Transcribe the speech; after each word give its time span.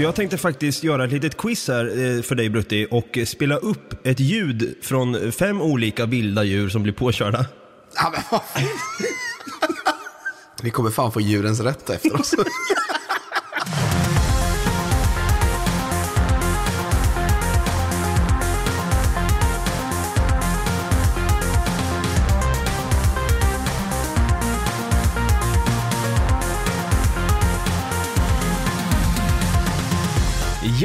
Så 0.00 0.04
jag 0.04 0.14
tänkte 0.14 0.38
faktiskt 0.38 0.84
göra 0.84 1.04
ett 1.04 1.12
litet 1.12 1.36
quiz 1.36 1.68
här 1.68 1.84
eh, 1.84 2.22
för 2.22 2.34
dig 2.34 2.48
Brutti 2.48 2.86
och 2.90 3.18
spela 3.26 3.56
upp 3.56 4.06
ett 4.06 4.20
ljud 4.20 4.74
från 4.82 5.32
fem 5.32 5.60
olika 5.60 6.06
vilda 6.06 6.44
djur 6.44 6.68
som 6.68 6.82
blir 6.82 6.92
påkörda. 6.92 7.46
Ja, 7.94 8.10
men 8.12 8.20
vad. 8.30 8.40
Vi 10.62 10.70
kommer 10.70 10.90
fan 10.90 11.12
få 11.12 11.20
djurens 11.20 11.60
rätt 11.60 11.90
efter 11.90 12.20
oss. 12.20 12.34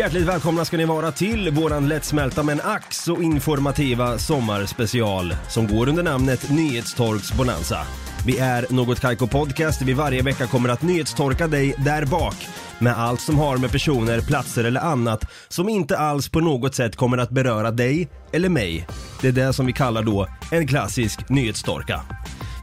Hjärtligt 0.05 0.27
välkomna 0.27 0.65
ska 0.65 0.77
ni 0.77 0.85
vara 0.85 1.11
till 1.11 1.49
våran 1.49 1.87
lättsmälta 1.87 2.43
men 2.43 2.61
ack 2.63 2.93
så 2.93 3.21
informativa 3.21 4.17
sommarspecial 4.17 5.35
som 5.49 5.67
går 5.67 5.89
under 5.89 6.03
namnet 6.03 6.49
Nyhetstorks 6.49 7.33
Bonanza. 7.33 7.79
Vi 8.25 8.37
är 8.37 8.65
Något 8.69 8.99
Kaiko 8.99 9.27
Podcast. 9.27 9.81
där 9.81 9.85
Vi 9.85 9.93
varje 9.93 10.21
vecka 10.21 10.47
kommer 10.47 10.69
att 10.69 10.81
nyhetstorka 10.81 11.47
dig 11.47 11.75
där 11.77 12.05
bak 12.05 12.35
med 12.79 12.97
allt 12.97 13.21
som 13.21 13.37
har 13.37 13.57
med 13.57 13.71
personer, 13.71 14.21
platser 14.21 14.63
eller 14.63 14.81
annat 14.81 15.31
som 15.47 15.69
inte 15.69 15.97
alls 15.97 16.29
på 16.29 16.39
något 16.39 16.75
sätt 16.75 16.95
kommer 16.95 17.17
att 17.17 17.29
beröra 17.29 17.71
dig 17.71 18.09
eller 18.33 18.49
mig. 18.49 18.87
Det 19.21 19.27
är 19.27 19.31
det 19.31 19.53
som 19.53 19.65
vi 19.65 19.73
kallar 19.73 20.03
då 20.03 20.27
en 20.51 20.67
klassisk 20.67 21.29
nyhetstorka. 21.29 22.01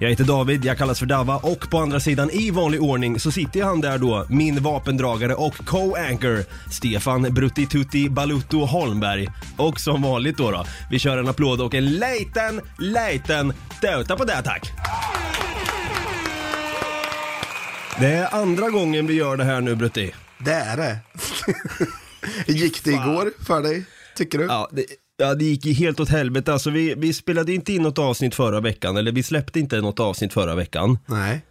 Jag 0.02 0.11
heter 0.11 0.24
David, 0.24 0.65
jag 0.65 0.79
kallas 0.79 0.98
för 0.98 1.06
Dava 1.06 1.37
och 1.37 1.70
på 1.70 1.79
andra 1.79 2.01
sidan 2.01 2.30
i 2.30 2.51
vanlig 2.51 2.83
ordning 2.83 3.20
så 3.20 3.30
sitter 3.30 3.62
han 3.62 3.80
där 3.80 3.98
då, 3.98 4.27
min 4.29 4.62
vapendragare 4.62 5.34
och 5.34 5.55
co-anchor 5.55 6.45
Stefan 6.70 7.23
Bruttitutti 7.23 8.09
Balutto 8.09 8.65
Holmberg. 8.65 9.29
Och 9.57 9.80
som 9.80 10.02
vanligt 10.02 10.37
då 10.37 10.51
då, 10.51 10.66
vi 10.90 10.99
kör 10.99 11.18
en 11.18 11.29
applåd 11.29 11.60
och 11.60 11.74
en 11.74 11.85
liten, 11.85 12.60
liten 12.79 13.52
döta 13.82 14.16
på 14.16 14.24
det 14.24 14.43
tack! 14.43 14.73
Det 18.01 18.12
är 18.12 18.34
andra 18.34 18.71
gången 18.71 19.07
vi 19.07 19.15
gör 19.15 19.37
det 19.37 19.45
här 19.45 19.60
nu 19.60 19.74
Brutti. 19.74 20.15
Det 20.38 20.55
är 20.55 20.77
det. 20.77 20.99
Gick 22.52 22.84
det 22.84 22.90
igår 22.90 23.32
för 23.46 23.62
dig, 23.62 23.84
tycker 24.16 24.38
du? 24.38 24.45
Ja, 24.45 24.68
det, 24.73 24.84
ja, 25.16 25.35
det 25.35 25.45
gick 25.45 25.66
ju 25.66 25.73
helt 25.73 26.01
åt 26.01 26.09
helvete. 26.09 26.52
Alltså 26.52 26.71
vi, 26.71 26.95
vi 26.95 27.13
spelade 27.13 27.52
inte 27.52 27.73
in 27.73 27.82
något 27.82 27.99
avsnitt 27.99 28.35
förra 28.35 28.60
veckan, 28.60 28.96
eller 28.96 29.13
vi 29.13 29.23
släppte 29.23 29.60
inte 29.60 29.80
något 29.80 30.01
avsnitt 30.01 30.32
förra 30.32 30.55
veckan. 30.55 30.99
Nej. 31.07 31.43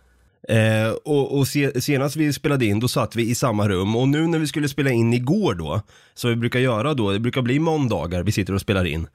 Eh, 0.47 0.91
och 0.91 1.37
och 1.37 1.47
se, 1.47 1.81
senast 1.81 2.15
vi 2.15 2.33
spelade 2.33 2.65
in, 2.65 2.79
då 2.79 2.87
satt 2.87 3.15
vi 3.15 3.29
i 3.29 3.35
samma 3.35 3.69
rum. 3.69 3.95
Och 3.95 4.07
nu 4.07 4.27
när 4.27 4.39
vi 4.39 4.47
skulle 4.47 4.69
spela 4.69 4.89
in 4.89 5.13
igår 5.13 5.53
då, 5.53 5.81
som 6.13 6.29
vi 6.29 6.35
brukar 6.35 6.59
göra 6.59 6.93
då, 6.93 7.11
det 7.11 7.19
brukar 7.19 7.41
bli 7.41 7.59
måndagar 7.59 8.23
vi 8.23 8.31
sitter 8.31 8.53
och 8.53 8.61
spelar 8.61 8.85
in. 8.85 9.07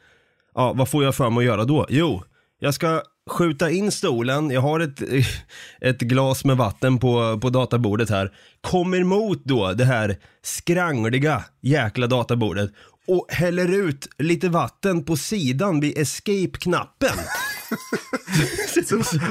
Ja, 0.55 0.73
vad 0.73 0.89
får 0.89 1.05
jag 1.05 1.15
för 1.15 1.31
mig 1.31 1.39
att 1.39 1.45
göra 1.45 1.65
då? 1.65 1.87
Jo, 1.89 2.23
jag 2.59 2.75
ska 2.75 3.03
skjuta 3.31 3.71
in 3.71 3.93
stolen, 3.93 4.51
jag 4.51 4.61
har 4.61 4.81
ett, 4.81 5.03
ett 5.81 6.01
glas 6.01 6.45
med 6.45 6.57
vatten 6.57 6.99
på, 6.99 7.41
på 7.41 7.51
databordet 7.51 8.11
här. 8.11 8.33
Kommer 8.61 9.01
emot 9.01 9.45
då 9.45 9.73
det 9.73 9.85
här 9.85 10.17
skrangliga 10.43 11.45
jäkla 11.61 12.07
databordet 12.07 12.71
och 13.07 13.27
häller 13.29 13.73
ut 13.89 14.09
lite 14.19 14.49
vatten 14.49 15.05
på 15.05 15.17
sidan 15.17 15.81
vid 15.81 15.99
escape-knappen. 15.99 17.15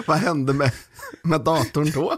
Vad 0.05 0.17
hände 0.17 0.53
med, 0.53 0.71
med 1.23 1.41
datorn 1.41 1.91
då? 1.91 2.13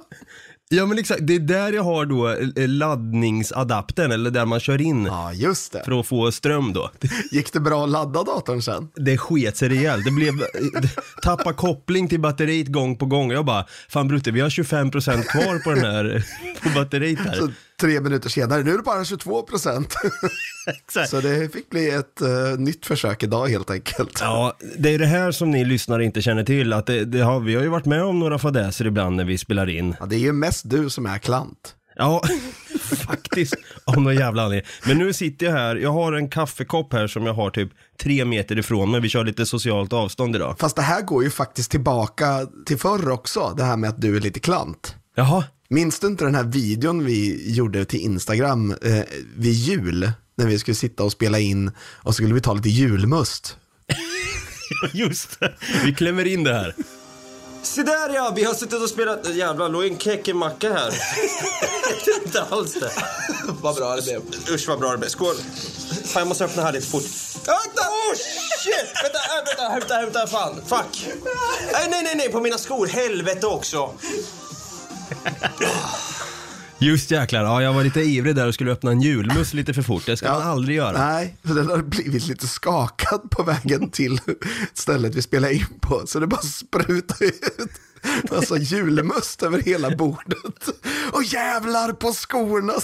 Ja 0.69 0.85
men 0.85 0.99
exakt, 0.99 1.27
det 1.27 1.35
är 1.35 1.39
där 1.39 1.73
jag 1.73 1.83
har 1.83 2.05
då 2.05 2.29
eh, 2.29 2.67
laddningsadaptern, 2.67 4.11
eller 4.11 4.31
där 4.31 4.45
man 4.45 4.59
kör 4.59 4.81
in 4.81 5.05
Ja, 5.05 5.33
just 5.33 5.71
det. 5.71 5.83
för 5.85 5.99
att 5.99 6.07
få 6.07 6.31
ström 6.31 6.73
då. 6.73 6.91
Gick 7.31 7.53
det 7.53 7.59
bra 7.59 7.83
att 7.83 7.89
ladda 7.89 8.23
datorn 8.23 8.61
sen? 8.61 8.87
Det 8.95 9.17
sket 9.17 9.57
sig 9.57 9.69
rejält, 9.69 10.05
det 10.05 10.11
blev, 10.11 10.33
tappa 11.23 11.53
koppling 11.53 12.07
till 12.07 12.19
batteriet 12.19 12.67
gång 12.67 12.97
på 12.97 13.05
gång. 13.05 13.31
Jag 13.31 13.45
bara, 13.45 13.65
fan 13.89 14.07
Brutte 14.07 14.31
vi 14.31 14.41
har 14.41 14.49
25% 14.49 15.23
kvar 15.23 15.63
på 15.63 15.69
den 15.69 15.83
här, 15.85 16.25
på 16.63 16.69
batteriet 16.69 17.19
här. 17.19 17.35
Så 17.35 17.49
tre 17.81 18.01
minuter 18.01 18.29
senare, 18.29 18.63
nu 18.63 18.71
är 18.73 18.77
det 18.77 18.83
bara 18.83 19.05
22 19.05 19.43
procent. 19.43 19.95
Exakt. 20.77 21.09
Så 21.09 21.21
det 21.21 21.53
fick 21.53 21.69
bli 21.69 21.89
ett 21.89 22.21
uh, 22.21 22.59
nytt 22.59 22.85
försök 22.85 23.23
idag 23.23 23.47
helt 23.47 23.69
enkelt. 23.69 24.17
Ja, 24.21 24.57
det 24.77 24.93
är 24.93 24.99
det 24.99 25.05
här 25.05 25.31
som 25.31 25.51
ni 25.51 25.65
lyssnare 25.65 26.05
inte 26.05 26.21
känner 26.21 26.43
till, 26.43 26.73
att 26.73 26.85
det, 26.85 27.05
det 27.05 27.19
har, 27.19 27.39
vi 27.39 27.55
har 27.55 27.63
ju 27.63 27.69
varit 27.69 27.85
med 27.85 28.03
om 28.03 28.19
några 28.19 28.39
fadäser 28.39 28.85
ibland 28.87 29.15
när 29.15 29.25
vi 29.25 29.37
spelar 29.37 29.69
in. 29.69 29.95
Ja, 29.99 30.05
det 30.05 30.15
är 30.15 30.19
ju 30.19 30.33
mest 30.33 30.69
du 30.69 30.89
som 30.89 31.05
är 31.05 31.17
klant. 31.17 31.73
Ja, 31.95 32.21
faktiskt. 33.07 33.55
Om 33.85 34.03
någon 34.03 34.15
jävla 34.15 34.43
anledning. 34.43 34.71
Men 34.85 34.97
nu 34.97 35.13
sitter 35.13 35.45
jag 35.45 35.53
här, 35.53 35.75
jag 35.75 35.91
har 35.91 36.13
en 36.13 36.29
kaffekopp 36.29 36.93
här 36.93 37.07
som 37.07 37.25
jag 37.25 37.33
har 37.33 37.49
typ 37.49 37.71
tre 38.01 38.25
meter 38.25 38.59
ifrån 38.59 38.91
mig. 38.91 39.01
Vi 39.01 39.09
kör 39.09 39.23
lite 39.23 39.45
socialt 39.45 39.93
avstånd 39.93 40.35
idag. 40.35 40.55
Fast 40.59 40.75
det 40.75 40.81
här 40.81 41.01
går 41.01 41.23
ju 41.23 41.29
faktiskt 41.29 41.71
tillbaka 41.71 42.47
till 42.65 42.77
förr 42.77 43.09
också, 43.09 43.53
det 43.57 43.63
här 43.63 43.77
med 43.77 43.89
att 43.89 44.01
du 44.01 44.17
är 44.17 44.21
lite 44.21 44.39
klant. 44.39 44.95
Jaha, 45.15 45.43
Minns 45.69 45.99
du 45.99 46.07
inte 46.07 46.25
den 46.25 46.35
här 46.35 46.43
videon 46.43 47.05
vi 47.05 47.51
gjorde 47.55 47.85
till 47.85 47.99
Instagram 47.99 48.71
eh, 48.71 49.03
vid 49.35 49.53
jul? 49.53 50.11
När 50.37 50.45
vi 50.45 50.59
skulle 50.59 50.75
sitta 50.75 51.03
och 51.03 51.11
spela 51.11 51.39
in 51.39 51.71
och 51.77 52.13
så 52.13 52.13
skulle 52.13 52.33
vi 52.33 52.41
ta 52.41 52.53
lite 52.53 52.69
julmust. 52.69 53.57
just 54.93 55.39
det. 55.39 55.53
Vi 55.85 55.93
klämmer 55.93 56.25
in 56.25 56.43
det 56.43 56.53
här. 56.53 56.75
Se 57.61 57.83
där 57.83 58.13
ja, 58.13 58.33
vi 58.35 58.43
har 58.43 58.53
suttit 58.53 58.81
och 58.81 58.89
spelat... 58.89 59.35
Jävlar, 59.35 59.69
låg 59.69 59.85
en 59.85 59.97
kekemacka 59.97 60.73
här. 60.73 60.93
inte 62.25 62.41
alls 62.41 62.73
det. 62.73 62.91
Vad 63.61 63.75
bra 63.75 63.95
det 63.95 64.01
blev. 64.01 64.21
Usch 64.55 64.67
vad 64.67 64.79
bra 64.79 64.91
det 64.91 64.97
blev. 64.97 65.09
Skål. 65.09 65.35
Fan, 66.05 66.19
jag 66.19 66.27
måste 66.27 66.45
öppna 66.45 66.63
här 66.63 66.73
lite 66.73 66.87
fort. 66.87 67.03
Vänta! 67.33 67.81
Oh 67.81 68.15
shit! 68.63 69.03
Vänta, 69.03 69.17
äh, 69.17 69.45
vänta, 69.45 69.63
hämta, 69.63 69.95
hämta, 69.95 70.27
fan. 70.27 70.55
Fuck. 70.65 71.07
Nej, 71.73 71.87
nej, 71.89 72.03
nej, 72.03 72.15
nej, 72.15 72.31
på 72.31 72.41
mina 72.41 72.57
skor. 72.57 72.87
Helvete 72.87 73.47
också. 73.47 73.93
Just 76.79 77.11
jäklar, 77.11 77.43
ja 77.43 77.61
jag 77.61 77.73
var 77.73 77.83
lite 77.83 78.01
ivrig 78.01 78.35
där 78.35 78.47
och 78.47 78.53
skulle 78.53 78.71
öppna 78.71 78.91
en 78.91 79.01
julmust 79.01 79.53
lite 79.53 79.73
för 79.73 79.81
fort. 79.81 80.05
Det 80.05 80.17
ska 80.17 80.31
man 80.31 80.41
aldrig 80.41 80.77
göra. 80.77 81.07
Nej, 81.07 81.35
för 81.43 81.53
den 81.55 81.67
har 81.69 81.77
blivit 81.81 82.27
lite 82.27 82.47
skakad 82.47 83.21
på 83.31 83.43
vägen 83.43 83.89
till 83.89 84.19
stället 84.73 85.15
vi 85.15 85.21
spelar 85.21 85.49
in 85.49 85.65
på. 85.81 86.01
Så 86.05 86.19
det 86.19 86.27
bara 86.27 86.41
sprutar 86.41 87.23
ut 87.25 87.41
massa 88.31 88.57
julmust 88.59 89.43
över 89.43 89.61
hela 89.61 89.95
bordet. 89.95 90.67
Och 91.11 91.23
jävlar 91.23 91.93
på 91.93 92.11
skorna! 92.11 92.73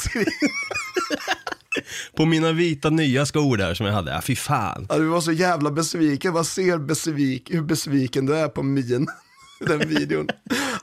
På 2.17 2.25
mina 2.25 2.51
vita 2.51 2.89
nya 2.89 3.25
skor 3.25 3.57
där 3.57 3.73
som 3.73 3.85
jag 3.85 3.93
hade. 3.93 4.11
Ja, 4.11 4.21
fy 4.21 4.35
fan. 4.35 4.85
Ja, 4.89 4.97
du 4.97 5.05
var 5.05 5.21
så 5.21 5.31
jävla 5.31 5.71
besviken. 5.71 6.33
Vad 6.33 6.47
ser 6.47 6.77
besvik, 6.77 7.51
hur 7.53 7.61
besviken 7.61 8.25
du 8.25 8.35
är 8.35 8.47
på 8.47 8.63
min 8.63 9.07
den 9.59 9.79
videon. 9.89 10.27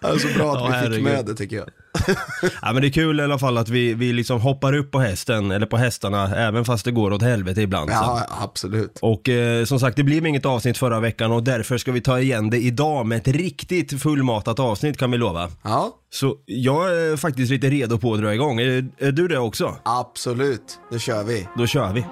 Det 0.00 0.06
är 0.08 0.18
så 0.18 0.28
bra 0.38 0.52
att 0.56 0.60
Ja, 0.60 0.66
vi 0.66 0.72
fick 0.72 0.74
herregud. 0.82 1.04
med 1.04 1.26
det 1.26 1.34
tycker 1.34 1.56
jag. 1.56 1.68
Ja 2.62 2.72
men 2.72 2.82
det 2.82 2.88
är 2.88 2.92
kul 2.92 3.20
i 3.20 3.22
alla 3.22 3.38
fall 3.38 3.58
att 3.58 3.68
vi, 3.68 3.94
vi 3.94 4.12
liksom 4.12 4.40
hoppar 4.40 4.72
upp 4.76 4.90
på 4.90 5.00
hästen, 5.00 5.50
eller 5.50 5.66
på 5.66 5.76
hästarna, 5.76 6.36
även 6.36 6.64
fast 6.64 6.84
det 6.84 6.90
går 6.90 7.12
åt 7.12 7.22
helvete 7.22 7.62
ibland. 7.62 7.90
Så. 7.90 7.96
Ja, 7.96 8.26
absolut. 8.42 8.98
Och 9.02 9.28
eh, 9.28 9.64
som 9.64 9.80
sagt, 9.80 9.96
det 9.96 10.02
blev 10.02 10.26
inget 10.26 10.46
avsnitt 10.46 10.78
förra 10.78 11.00
veckan 11.00 11.32
och 11.32 11.42
därför 11.42 11.78
ska 11.78 11.92
vi 11.92 12.00
ta 12.00 12.20
igen 12.20 12.50
det 12.50 12.58
idag 12.58 13.06
med 13.06 13.18
ett 13.18 13.28
riktigt 13.28 14.02
fullmatat 14.02 14.58
avsnitt 14.58 14.96
kan 14.98 15.10
vi 15.10 15.18
lova. 15.18 15.48
Ja, 15.62 15.96
Så 16.12 16.36
jag 16.46 16.90
är 16.98 17.16
faktiskt 17.16 17.50
lite 17.50 17.70
redo 17.70 17.98
på 17.98 18.14
att 18.14 18.20
dra 18.20 18.34
igång. 18.34 18.60
Är, 18.60 18.84
är 18.98 19.12
du 19.12 19.28
det 19.28 19.38
också? 19.38 19.76
absolut. 19.84 20.78
Nu 20.90 20.98
kör 20.98 21.24
vi. 21.24 21.48
Då 21.56 21.66
kör 21.66 21.92
vi. 21.92 22.04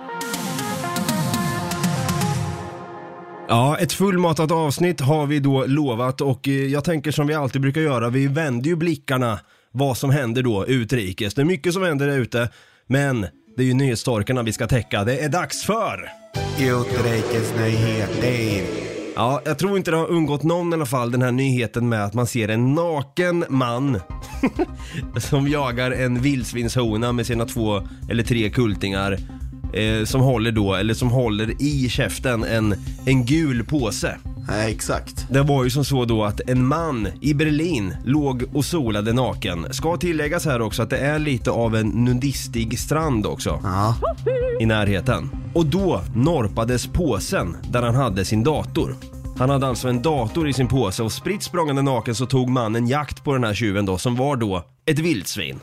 Ja, 3.51 3.77
ett 3.79 3.93
fullmatat 3.93 4.51
avsnitt 4.51 5.01
har 5.01 5.27
vi 5.27 5.41
då 5.41 5.65
lovat 5.67 6.21
och 6.21 6.49
eh, 6.49 6.55
jag 6.55 6.85
tänker 6.85 7.11
som 7.11 7.27
vi 7.27 7.35
alltid 7.35 7.63
brukar 7.63 7.81
göra, 7.81 8.09
vi 8.09 8.27
vänder 8.27 8.71
ju 8.71 8.77
blickarna 8.77 9.39
vad 9.79 9.99
som 9.99 10.11
händer 10.11 10.43
då 10.43 10.67
utrikes. 10.67 11.35
Det 11.35 11.43
är 11.43 11.45
mycket 11.45 11.73
som 11.73 11.83
händer 11.83 12.07
där 12.07 12.19
ute, 12.19 12.49
men 12.87 13.21
det 13.57 13.63
är 13.63 13.67
ju 13.67 13.75
nyhetstorkarna 13.75 14.43
vi 14.43 14.53
ska 14.53 14.67
täcka. 14.67 15.05
Det 15.05 15.19
är 15.19 15.29
dags 15.29 15.65
för... 15.65 16.11
Utrikesnyheter. 16.61 18.65
Ja, 19.17 19.43
jag 19.45 19.59
tror 19.59 19.77
inte 19.77 19.91
det 19.91 19.97
har 19.97 20.07
undgått 20.07 20.43
någon 20.43 20.73
i 20.73 20.75
alla 20.75 20.87
fall 20.87 21.11
den 21.11 21.23
här 21.23 21.33
nyheten 21.33 21.89
med 21.89 22.05
att 22.05 22.15
man 22.15 22.27
ser 22.27 22.49
en 22.49 22.75
naken 22.75 23.45
man 23.49 24.01
som 25.21 25.49
jagar 25.49 25.91
en 25.91 26.23
vildsvinshona 26.23 27.13
med 27.13 27.27
sina 27.27 27.45
två 27.45 27.83
eller 28.11 28.23
tre 28.23 28.51
kultingar 28.51 29.19
eh, 29.73 30.05
som 30.05 30.21
håller 30.21 30.53
då, 30.53 30.75
eller 30.75 30.95
som 30.95 31.11
håller 31.11 31.63
i 31.63 31.89
käften 31.89 32.45
en, 32.45 32.75
en 33.07 33.25
gul 33.25 33.65
påse. 33.65 34.17
Nej, 34.49 34.73
exakt. 34.73 35.27
Det 35.31 35.43
var 35.43 35.65
ju 35.65 35.71
som 35.71 35.85
så 35.85 36.05
då 36.05 36.25
att 36.25 36.41
en 36.41 36.67
man 36.67 37.09
i 37.21 37.35
Berlin 37.35 37.97
låg 38.05 38.45
och 38.53 38.65
solade 38.65 39.13
naken. 39.13 39.67
Ska 39.71 39.97
tilläggas 39.97 40.45
här 40.45 40.61
också 40.61 40.83
att 40.83 40.91
det 40.91 40.99
är 40.99 41.19
lite 41.19 41.51
av 41.51 41.77
en 41.77 41.89
nudistig 41.89 42.79
strand 42.79 43.27
också 43.27 43.61
Ja, 43.63 43.97
i 44.61 44.67
närheten. 44.67 45.31
Och 45.55 45.67
då 45.67 46.01
norpades 46.15 46.87
påsen 46.87 47.57
där 47.71 47.83
han 47.83 47.95
hade 47.95 48.25
sin 48.25 48.45
dator. 48.45 48.95
Han 49.39 49.51
hade 49.51 49.67
alltså 49.67 49.89
en 49.89 50.03
dator 50.03 50.49
i 50.49 50.53
sin 50.53 50.69
påse 50.69 51.03
och 51.03 51.13
spritt 51.13 51.43
språngande 51.43 51.83
naken 51.83 52.15
så 52.15 52.27
tog 52.27 52.49
mannen 52.49 52.87
jakt 52.87 53.25
på 53.25 53.33
den 53.33 53.45
här 53.45 53.55
tjuven 53.55 53.87
då 53.87 53.99
som 53.99 54.17
var 54.17 54.37
då 54.37 54.65
ett 54.87 54.99
vildsvin. 54.99 55.61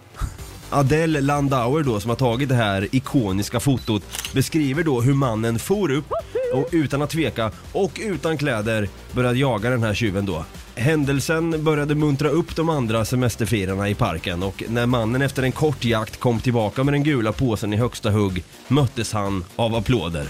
Adele 0.70 1.22
Landauer 1.22 1.84
då, 1.84 2.00
som 2.00 2.10
har 2.10 2.16
tagit 2.16 2.50
det 2.50 2.56
här 2.56 2.88
ikoniska 2.92 3.60
fotot, 3.60 4.04
beskriver 4.34 4.84
då 4.84 5.02
hur 5.02 5.14
mannen 5.14 5.60
for 5.60 5.92
upp 5.92 6.12
och 6.54 6.70
utan 6.72 7.02
att 7.02 7.10
tveka 7.10 7.52
och 7.72 8.00
utan 8.04 8.38
kläder 8.38 8.90
började 9.12 9.40
jaga 9.40 9.70
den 9.70 9.84
här 9.84 9.94
tjuven 9.94 10.26
då. 10.26 10.46
Händelsen 10.76 11.64
började 11.64 11.96
muntra 11.96 12.30
upp 12.30 12.56
de 12.56 12.70
andra 12.70 13.06
semesterfirarna 13.06 13.90
i 13.90 13.96
parken 13.96 14.44
och 14.44 14.64
när 14.70 14.86
mannen 14.86 15.22
efter 15.22 15.44
en 15.44 15.52
kort 15.52 15.86
jakt 15.86 16.20
kom 16.20 16.40
tillbaka 16.40 16.84
med 16.84 16.94
den 16.94 17.04
gula 17.04 17.32
påsen 17.32 17.74
i 17.74 17.78
högsta 17.78 18.10
hugg 18.10 18.44
möttes 18.68 19.14
han 19.14 19.46
av 19.56 19.76
applåder. 19.76 20.30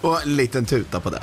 Och 0.00 0.22
en 0.22 0.36
liten 0.36 0.64
tuta 0.64 1.00
på 1.00 1.10
det. 1.10 1.22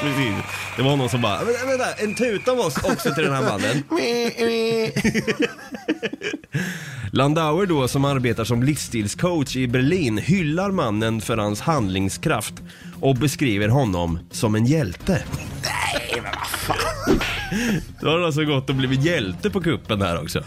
Precis. 0.00 0.34
Det 0.76 0.82
var 0.82 0.96
någon 0.96 1.08
som 1.08 1.22
bara, 1.22 1.44
vänta, 1.44 1.66
vänta, 1.66 1.92
en 1.92 2.14
tuta 2.14 2.52
av 2.52 2.58
oss 2.58 2.76
också 2.76 3.14
till 3.14 3.24
den 3.24 3.32
här 3.32 3.42
mannen. 3.42 3.84
Landauer 7.12 7.66
då 7.66 7.88
som 7.88 8.04
arbetar 8.04 8.44
som 8.44 8.62
livsstilscoach 8.62 9.56
i 9.56 9.68
Berlin 9.68 10.18
hyllar 10.18 10.70
mannen 10.70 11.20
för 11.20 11.38
hans 11.38 11.60
handlingskraft 11.60 12.54
och 13.00 13.16
beskriver 13.16 13.68
honom 13.68 14.18
som 14.30 14.54
en 14.54 14.66
hjälte. 14.66 15.22
Nej, 15.62 16.20
men 16.22 16.32
vad 16.38 16.46
fan. 16.46 17.20
Då 18.00 18.08
har 18.08 18.16
han 18.16 18.24
alltså 18.24 18.44
gått 18.44 18.70
och 18.70 18.76
blivit 18.76 19.04
hjälte 19.04 19.50
på 19.50 19.60
kuppen 19.60 20.02
här 20.02 20.22
också. 20.22 20.42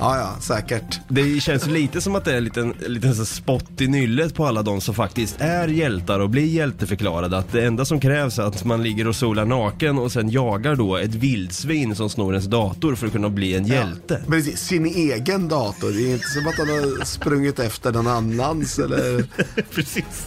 Ja, 0.00 0.18
ja, 0.18 0.36
säkert. 0.40 1.00
Det 1.08 1.42
känns 1.42 1.66
lite 1.66 2.00
som 2.00 2.14
att 2.14 2.24
det 2.24 2.32
är 2.32 2.36
en 2.36 2.44
liten, 2.44 2.74
en 2.86 2.92
liten 2.92 3.14
så 3.14 3.24
spott 3.24 3.80
i 3.80 3.88
nyllet 3.88 4.34
på 4.34 4.46
alla 4.46 4.62
de 4.62 4.80
som 4.80 4.94
faktiskt 4.94 5.36
är 5.38 5.68
hjältar 5.68 6.20
och 6.20 6.30
blir 6.30 6.44
hjälteförklarade. 6.44 7.38
Att 7.38 7.52
det 7.52 7.66
enda 7.66 7.84
som 7.84 8.00
krävs 8.00 8.38
är 8.38 8.42
att 8.42 8.64
man 8.64 8.82
ligger 8.82 9.08
och 9.08 9.16
solar 9.16 9.44
naken 9.44 9.98
och 9.98 10.12
sen 10.12 10.30
jagar 10.30 10.76
då 10.76 10.96
ett 10.96 11.14
vildsvin 11.14 11.96
som 11.96 12.10
snor 12.10 12.32
ens 12.32 12.46
dator 12.46 12.94
för 12.94 13.06
att 13.06 13.12
kunna 13.12 13.28
bli 13.28 13.54
en 13.54 13.66
hjälte. 13.66 14.20
Ja, 14.24 14.30
precis, 14.30 14.60
sin 14.60 14.86
egen 14.86 15.48
dator. 15.48 15.92
Det 15.92 16.10
är 16.10 16.12
inte 16.12 16.28
som 16.28 16.46
att 16.46 16.58
han 16.58 16.68
har 16.68 17.04
sprungit 17.04 17.58
efter 17.58 17.92
någon 17.92 18.06
annans 18.06 18.78
eller... 18.78 19.24
Precis. 19.74 20.26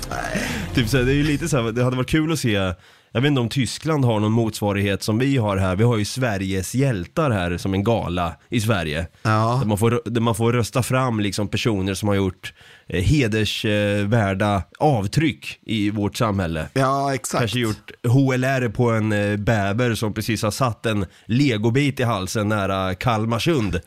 Typ 0.75 0.89
så 0.89 0.97
här, 0.97 1.03
det 1.03 1.11
är 1.11 1.15
ju 1.15 1.23
lite 1.23 1.49
så 1.49 1.61
här, 1.61 1.71
det 1.71 1.83
hade 1.83 1.97
varit 1.97 2.09
kul 2.09 2.31
att 2.31 2.39
se 2.39 2.73
jag 3.13 3.21
vet 3.21 3.27
inte 3.27 3.41
om 3.41 3.49
Tyskland 3.49 4.05
har 4.05 4.19
någon 4.19 4.31
motsvarighet 4.31 5.03
som 5.03 5.19
vi 5.19 5.37
har 5.37 5.57
här. 5.57 5.75
Vi 5.75 5.83
har 5.83 5.97
ju 5.97 6.05
Sveriges 6.05 6.75
hjältar 6.75 7.31
här 7.31 7.57
som 7.57 7.73
en 7.73 7.83
gala 7.83 8.35
i 8.49 8.61
Sverige. 8.61 9.07
Ja. 9.23 9.57
Där 9.59 9.67
man 9.67 9.77
får, 9.77 10.01
där 10.05 10.21
man 10.21 10.35
får 10.35 10.53
rösta 10.53 10.83
fram 10.83 11.19
liksom 11.19 11.47
personer 11.47 11.93
som 11.93 12.07
har 12.07 12.15
gjort 12.15 12.53
eh, 12.87 13.03
hedersvärda 13.03 14.63
avtryck 14.79 15.59
i 15.61 15.89
vårt 15.89 16.17
samhälle. 16.17 16.67
Ja, 16.73 17.13
exakt. 17.13 17.39
Kanske 17.39 17.59
gjort 17.59 17.91
HLR 18.03 18.69
på 18.69 18.89
en 18.91 19.11
eh, 19.11 19.37
bäver 19.37 19.95
som 19.95 20.13
precis 20.13 20.43
har 20.43 20.51
satt 20.51 20.85
en 20.85 21.05
legobit 21.25 21.99
i 21.99 22.03
halsen 22.03 22.49
nära 22.49 22.95
Kalmarsund. 22.95 23.79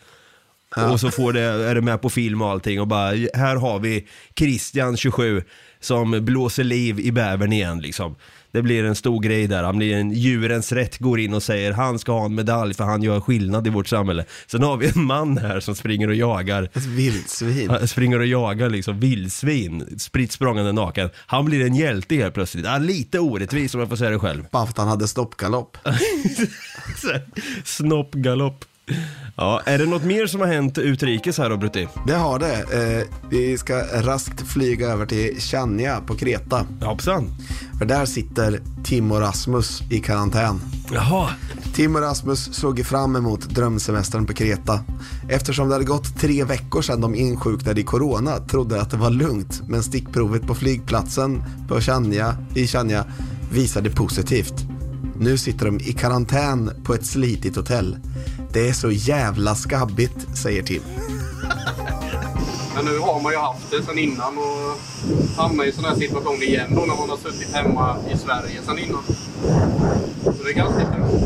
Och 0.92 1.00
så 1.00 1.10
får 1.10 1.32
det, 1.32 1.40
är 1.40 1.74
det 1.74 1.80
med 1.80 2.02
på 2.02 2.10
film 2.10 2.42
och 2.42 2.48
allting 2.48 2.80
och 2.80 2.86
bara, 2.86 3.10
här 3.34 3.56
har 3.56 3.78
vi 3.78 4.06
Christian 4.38 4.96
27 4.96 5.42
som 5.80 6.24
blåser 6.24 6.64
liv 6.64 7.00
i 7.00 7.12
bävern 7.12 7.52
igen 7.52 7.80
liksom. 7.80 8.16
Det 8.54 8.62
blir 8.62 8.84
en 8.84 8.94
stor 8.94 9.20
grej 9.20 9.46
där, 9.46 9.62
han 9.62 9.76
blir 9.76 9.96
en 9.96 10.10
djurens 10.10 10.72
rätt, 10.72 10.98
går 10.98 11.20
in 11.20 11.34
och 11.34 11.42
säger 11.42 11.72
han 11.72 11.98
ska 11.98 12.12
ha 12.12 12.24
en 12.24 12.34
medalj 12.34 12.74
för 12.74 12.84
han 12.84 13.02
gör 13.02 13.20
skillnad 13.20 13.66
i 13.66 13.70
vårt 13.70 13.88
samhälle. 13.88 14.24
Sen 14.46 14.62
har 14.62 14.76
vi 14.76 14.92
en 14.94 15.04
man 15.04 15.38
här 15.38 15.60
som 15.60 15.74
springer 15.74 16.08
och 16.08 16.14
jagar 16.14 16.68
vildsvin. 16.88 17.70
han 17.70 17.88
springer 17.88 18.18
och 18.18 18.26
jagar 18.26 18.70
liksom 18.70 19.00
vildsvin, 19.00 19.98
spritt 19.98 20.32
språngande 20.32 20.72
naken. 20.72 21.10
Han 21.26 21.44
blir 21.44 21.66
en 21.66 21.74
hjälte 21.74 22.14
helt 22.14 22.34
plötsligt. 22.34 22.64
Ja, 22.64 22.78
lite 22.78 23.18
orättvis 23.18 23.74
om 23.74 23.80
jag 23.80 23.88
får 23.88 23.96
säga 23.96 24.10
det 24.10 24.18
själv. 24.18 24.44
Bara 24.50 24.66
för 24.66 24.70
att 24.70 24.78
han 24.78 24.88
hade 24.88 25.08
här, 27.08 27.22
Snoppgalopp. 27.64 28.64
Ja, 29.36 29.60
är 29.64 29.78
det 29.78 29.86
något 29.86 30.04
mer 30.04 30.26
som 30.26 30.40
har 30.40 30.46
hänt 30.46 30.78
utrikes 30.78 31.38
här 31.38 31.50
då 31.50 31.56
Brutti? 31.56 31.88
Det 32.06 32.14
har 32.14 32.38
det. 32.38 32.54
Eh, 32.54 33.28
vi 33.30 33.58
ska 33.58 33.74
raskt 34.02 34.48
flyga 34.48 34.88
över 34.88 35.06
till 35.06 35.40
Chania 35.40 36.00
på 36.06 36.14
Kreta. 36.14 36.66
Hoppsan. 36.80 37.30
För 37.78 37.84
där 37.84 38.06
sitter 38.06 38.60
Tim 38.84 39.12
och 39.12 39.20
Rasmus 39.20 39.82
i 39.90 40.00
karantän. 40.00 40.60
Jaha. 40.92 41.30
Tim 41.74 41.96
och 41.96 42.02
Rasmus 42.02 42.54
såg 42.54 42.86
fram 42.86 43.16
emot 43.16 43.40
drömsemestern 43.40 44.26
på 44.26 44.34
Kreta. 44.34 44.80
Eftersom 45.28 45.68
det 45.68 45.74
hade 45.74 45.84
gått 45.84 46.20
tre 46.20 46.44
veckor 46.44 46.82
sedan 46.82 47.00
de 47.00 47.14
insjuknade 47.14 47.80
i 47.80 47.84
corona 47.84 48.38
trodde 48.38 48.80
att 48.80 48.90
det 48.90 48.96
var 48.96 49.10
lugnt. 49.10 49.62
Men 49.68 49.82
stickprovet 49.82 50.46
på 50.46 50.54
flygplatsen 50.54 51.42
på 51.68 51.80
Chania, 51.80 52.36
i 52.54 52.66
Chania 52.66 53.04
visade 53.52 53.90
positivt. 53.90 54.73
Nu 55.20 55.38
sitter 55.38 55.66
de 55.66 55.76
i 55.76 55.92
karantän 55.92 56.70
på 56.84 56.94
ett 56.94 57.06
slitigt 57.06 57.56
hotell. 57.56 57.96
Det 58.52 58.68
är 58.68 58.72
så 58.72 58.90
jävla 58.90 59.54
skabbigt, 59.54 60.38
säger 60.42 60.62
Tim. 60.62 60.82
Men 62.74 62.84
nu 62.84 62.98
har 62.98 63.22
man 63.22 63.32
ju 63.32 63.38
haft 63.38 63.70
det 63.70 63.82
sen 63.82 63.98
innan 63.98 64.38
och 64.38 64.80
hamnar 65.36 65.64
i 65.64 65.72
sån 65.72 65.84
här 65.84 65.94
situation 65.94 66.42
igen 66.42 66.74
då 66.74 66.80
när 66.80 66.96
man 66.96 67.10
har 67.10 67.16
suttit 67.16 67.54
hemma 67.54 67.96
i 68.14 68.18
Sverige 68.18 68.60
sen 68.66 68.78
innan. 68.78 69.02
Så 70.24 70.42
det 70.44 70.50
är 70.50 70.54
ganska 70.54 70.80
tufft. 70.80 71.24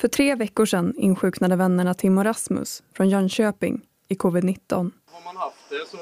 För 0.00 0.08
tre 0.08 0.34
veckor 0.34 0.66
sedan 0.66 0.94
insjuknade 0.96 1.56
vännerna 1.56 1.94
Tim 1.94 2.18
och 2.18 2.24
Rasmus 2.24 2.82
från 2.96 3.08
Jönköping 3.08 3.80
i 4.08 4.14
covid-19. 4.14 4.58
Har 4.70 5.24
man 5.24 5.36
haft 5.36 5.56
det 5.70 5.84
så 5.90 5.96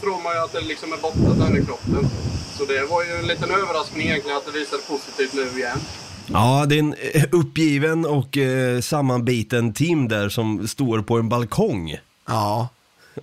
tror 0.00 0.22
man 0.24 0.32
ju 0.34 0.40
att 0.44 0.52
det 0.52 0.60
liksom 0.60 0.92
är 0.92 0.96
borta 0.96 1.46
sen 1.46 1.62
i 1.62 1.66
kroppen. 1.66 2.06
Så 2.58 2.64
det 2.64 2.86
var 2.90 3.04
ju 3.04 3.10
en 3.10 3.26
liten 3.26 3.50
överraskning 3.50 4.06
egentligen 4.06 4.36
att 4.36 4.46
det 4.46 4.52
visade 4.52 4.82
positivt 4.82 5.32
nu 5.34 5.58
igen. 5.60 5.78
Ja, 6.32 6.66
det 6.68 6.74
är 6.74 6.78
en 6.78 6.94
eh, 7.14 7.24
uppgiven 7.32 8.06
och 8.06 8.36
eh, 8.38 8.80
sammanbiten 8.80 9.72
Tim 9.72 10.08
där 10.08 10.28
som 10.28 10.68
står 10.68 11.02
på 11.02 11.18
en 11.18 11.28
balkong 11.28 11.96
Ja, 12.26 12.68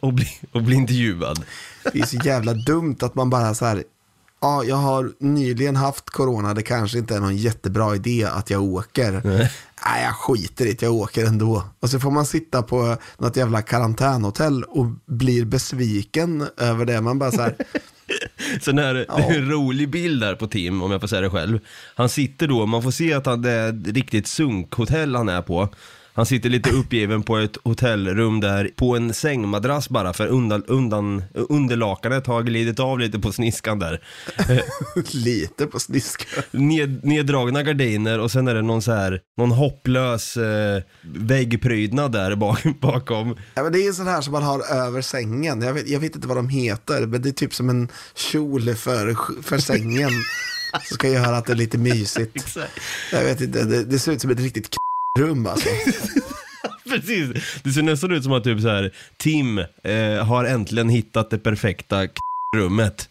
och, 0.01 0.13
blir 0.13 0.29
och 0.51 0.63
blir 0.63 0.77
intervjuad. 0.77 1.43
det 1.93 1.99
är 1.99 2.05
så 2.05 2.17
jävla 2.17 2.53
dumt 2.53 2.97
att 3.01 3.15
man 3.15 3.29
bara 3.29 3.53
så 3.53 3.65
här. 3.65 3.83
Ja, 4.41 4.63
jag 4.63 4.75
har 4.75 5.11
nyligen 5.19 5.75
haft 5.75 6.09
corona, 6.09 6.53
det 6.53 6.61
kanske 6.63 6.97
inte 6.97 7.15
är 7.15 7.19
någon 7.19 7.37
jättebra 7.37 7.95
idé 7.95 8.27
att 8.31 8.49
jag 8.49 8.63
åker. 8.63 9.21
Nej, 9.85 10.03
jag 10.03 10.15
skiter 10.15 10.65
i 10.65 10.73
det, 10.73 10.81
jag 10.81 10.93
åker 10.93 11.25
ändå. 11.25 11.63
Och 11.79 11.89
så 11.89 11.99
får 11.99 12.11
man 12.11 12.25
sitta 12.25 12.61
på 12.61 12.97
något 13.17 13.37
jävla 13.37 13.61
karantänhotell 13.61 14.63
och 14.63 14.85
blir 15.05 15.45
besviken 15.45 16.47
över 16.57 16.85
det. 16.85 17.01
Man 17.01 17.19
bara 17.19 17.31
så 17.31 17.41
här, 17.41 17.55
Sen 18.61 18.79
är 18.79 18.93
det, 18.93 19.05
det 19.17 19.23
är 19.23 19.37
en 19.37 19.51
rolig 19.51 19.89
bild 19.89 20.21
där 20.21 20.35
på 20.35 20.47
Tim, 20.47 20.81
om 20.81 20.91
jag 20.91 21.01
får 21.01 21.07
säga 21.07 21.21
det 21.21 21.29
själv. 21.29 21.59
Han 21.95 22.09
sitter 22.09 22.47
då, 22.47 22.65
man 22.65 22.83
får 22.83 22.91
se 22.91 23.13
att 23.13 23.25
han, 23.25 23.41
det 23.41 23.51
är 23.51 23.69
ett 23.69 23.87
riktigt 23.87 24.27
sunkhotell 24.27 25.15
han 25.15 25.29
är 25.29 25.41
på. 25.41 25.69
Han 26.15 26.25
sitter 26.25 26.49
lite 26.49 26.69
uppgiven 26.69 27.23
på 27.23 27.37
ett 27.37 27.57
hotellrum 27.63 28.39
där, 28.39 28.71
på 28.75 28.95
en 28.95 29.13
sängmadrass 29.13 29.89
bara, 29.89 30.13
för 30.13 30.27
undan, 30.27 30.63
undan, 30.67 31.23
underlakanet 31.33 32.27
har 32.27 32.43
glidit 32.43 32.79
av 32.79 32.99
lite 32.99 33.19
på 33.19 33.31
sniskan 33.31 33.79
där. 33.79 34.01
lite 35.11 35.65
på 35.65 35.79
sniskan. 35.79 36.43
Ned, 36.51 37.05
neddragna 37.05 37.63
gardiner 37.63 38.19
och 38.19 38.31
sen 38.31 38.47
är 38.47 38.55
det 38.55 38.61
någon 38.61 38.81
så 38.81 38.91
här, 38.91 39.21
någon 39.37 39.51
hopplös 39.51 40.37
eh, 40.37 40.83
väggprydnad 41.01 42.11
där 42.11 42.35
bak, 42.35 42.63
bakom. 42.81 43.35
Ja, 43.53 43.63
men 43.63 43.71
det 43.71 43.87
är 43.87 43.91
sån 43.91 44.07
här 44.07 44.21
som 44.21 44.31
man 44.31 44.43
har 44.43 44.73
över 44.73 45.01
sängen. 45.01 45.61
Jag 45.61 45.73
vet, 45.73 45.89
jag 45.89 45.99
vet 45.99 46.15
inte 46.15 46.27
vad 46.27 46.37
de 46.37 46.49
heter, 46.49 47.05
men 47.05 47.21
det 47.21 47.29
är 47.29 47.33
typ 47.33 47.53
som 47.53 47.69
en 47.69 47.89
kjol 48.15 48.75
för, 48.75 49.15
för 49.41 49.57
sängen. 49.57 50.11
som 50.87 50.95
ska 50.95 51.09
göra 51.09 51.37
att 51.37 51.45
det 51.45 51.53
är 51.53 51.57
lite 51.57 51.77
mysigt. 51.77 52.57
Jag 53.11 53.23
vet 53.23 53.41
inte, 53.41 53.63
det, 53.63 53.83
det 53.83 53.99
ser 53.99 54.11
ut 54.11 54.21
som 54.21 54.31
ett 54.31 54.39
riktigt 54.39 54.69
rum 55.19 55.47
alltså. 55.47 55.69
Precis, 56.89 57.61
det 57.63 57.71
ser 57.71 57.81
nästan 57.81 58.11
ut 58.11 58.23
som 58.23 58.33
att 58.33 58.43
typ 58.43 58.61
så 58.61 58.69
här, 58.69 58.93
Tim 59.17 59.59
eh, 59.83 60.25
har 60.25 60.45
äntligen 60.45 60.89
hittat 60.89 61.29
det 61.29 61.37
perfekta 61.37 62.07
rummet. 62.55 63.09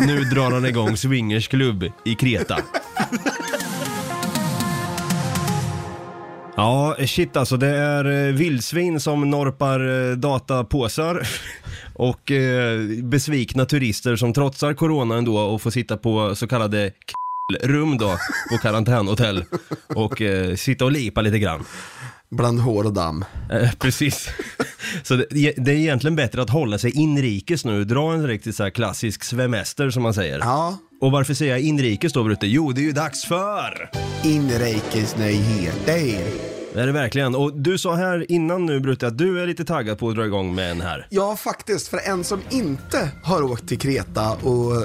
Nu 0.00 0.20
drar 0.20 0.50
han 0.50 0.66
igång 0.66 0.96
swingersklubb 0.96 1.84
i 2.04 2.14
Kreta. 2.14 2.58
Ja, 6.56 6.96
shit 7.06 7.36
alltså. 7.36 7.56
Det 7.56 7.66
är 7.68 8.28
eh, 8.28 8.34
vildsvin 8.34 9.00
som 9.00 9.30
norpar 9.30 10.10
eh, 10.10 10.16
datapåsar 10.16 11.28
och 11.94 12.30
eh, 12.30 12.80
besvikna 13.02 13.64
turister 13.64 14.16
som 14.16 14.32
trotsar 14.32 14.74
corona 14.74 15.16
ändå 15.16 15.38
och 15.38 15.62
får 15.62 15.70
sitta 15.70 15.96
på 15.96 16.34
så 16.34 16.46
kallade 16.46 16.92
rum 17.62 17.98
då 17.98 18.18
på 18.50 18.58
karantänhotell 18.62 19.44
och 19.94 20.22
eh, 20.22 20.56
sitta 20.56 20.84
och 20.84 20.92
lipa 20.92 21.20
lite 21.20 21.38
grann. 21.38 21.64
Bland 22.30 22.60
hår 22.60 22.84
och 22.86 22.92
damm. 22.92 23.24
Eh, 23.52 23.70
precis. 23.78 24.28
Så 25.02 25.14
det, 25.16 25.26
det 25.56 25.72
är 25.72 25.76
egentligen 25.76 26.16
bättre 26.16 26.42
att 26.42 26.50
hålla 26.50 26.78
sig 26.78 26.90
inrikes 26.90 27.64
nu, 27.64 27.84
dra 27.84 28.12
en 28.12 28.26
riktigt 28.26 28.56
så 28.56 28.62
här 28.62 28.70
klassisk 28.70 29.24
svemester 29.24 29.90
som 29.90 30.02
man 30.02 30.14
säger. 30.14 30.38
Ja, 30.38 30.78
Och 31.00 31.10
varför 31.12 31.34
säger 31.34 31.52
jag 31.52 31.60
inrikes 31.60 32.12
då 32.12 32.24
Brutte? 32.24 32.46
Jo, 32.46 32.72
det 32.72 32.80
är 32.80 32.84
ju 32.84 32.92
dags 32.92 33.24
för! 33.24 33.90
inrikesnyheter. 34.24 36.51
Det 36.74 36.80
är 36.80 36.86
det 36.86 36.92
verkligen. 36.92 37.34
Och 37.34 37.52
du 37.52 37.78
sa 37.78 37.94
här 37.94 38.32
innan 38.32 38.66
nu 38.66 38.80
Brutte 38.80 39.06
att 39.06 39.18
du 39.18 39.42
är 39.42 39.46
lite 39.46 39.64
taggad 39.64 39.98
på 39.98 40.08
att 40.08 40.14
dra 40.14 40.26
igång 40.26 40.54
med 40.54 40.70
en 40.70 40.80
här. 40.80 41.06
Ja, 41.10 41.36
faktiskt. 41.36 41.88
För 41.88 41.98
en 41.98 42.24
som 42.24 42.40
inte 42.50 43.10
har 43.22 43.42
åkt 43.42 43.68
till 43.68 43.78
Kreta 43.78 44.32
och 44.32 44.76
eh, 44.76 44.82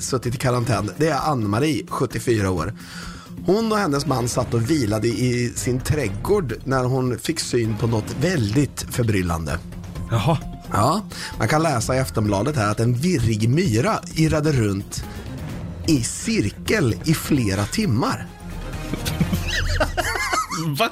suttit 0.00 0.34
i 0.34 0.38
karantän, 0.38 0.90
det 0.96 1.08
är 1.08 1.18
Ann-Marie, 1.18 1.86
74 1.88 2.50
år. 2.50 2.74
Hon 3.46 3.72
och 3.72 3.78
hennes 3.78 4.06
man 4.06 4.28
satt 4.28 4.54
och 4.54 4.70
vilade 4.70 5.08
i 5.08 5.52
sin 5.56 5.80
trädgård 5.80 6.54
när 6.64 6.84
hon 6.84 7.18
fick 7.18 7.40
syn 7.40 7.76
på 7.76 7.86
något 7.86 8.16
väldigt 8.20 8.86
förbryllande. 8.90 9.58
Jaha. 10.10 10.38
Ja, 10.72 11.02
man 11.38 11.48
kan 11.48 11.62
läsa 11.62 11.96
i 11.96 12.00
Aftonbladet 12.00 12.56
här 12.56 12.70
att 12.70 12.80
en 12.80 12.94
virrig 12.94 13.48
myra 13.48 13.98
irrade 14.14 14.52
runt 14.52 15.04
i 15.86 16.02
cirkel 16.02 16.94
i 17.04 17.14
flera 17.14 17.64
timmar. 17.64 18.26
Va? 20.66 20.90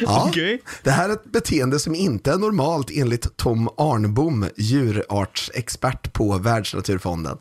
Ja, 0.00 0.24
Okej. 0.28 0.62
Det 0.82 0.90
här 0.90 1.08
är 1.08 1.12
ett 1.12 1.24
beteende 1.24 1.78
som 1.78 1.94
inte 1.94 2.32
är 2.32 2.38
normalt 2.38 2.90
enligt 2.90 3.36
Tom 3.36 3.68
Arnbom, 3.68 4.46
djurartsexpert 4.56 6.12
på 6.12 6.38
Världsnaturfonden. 6.38 7.38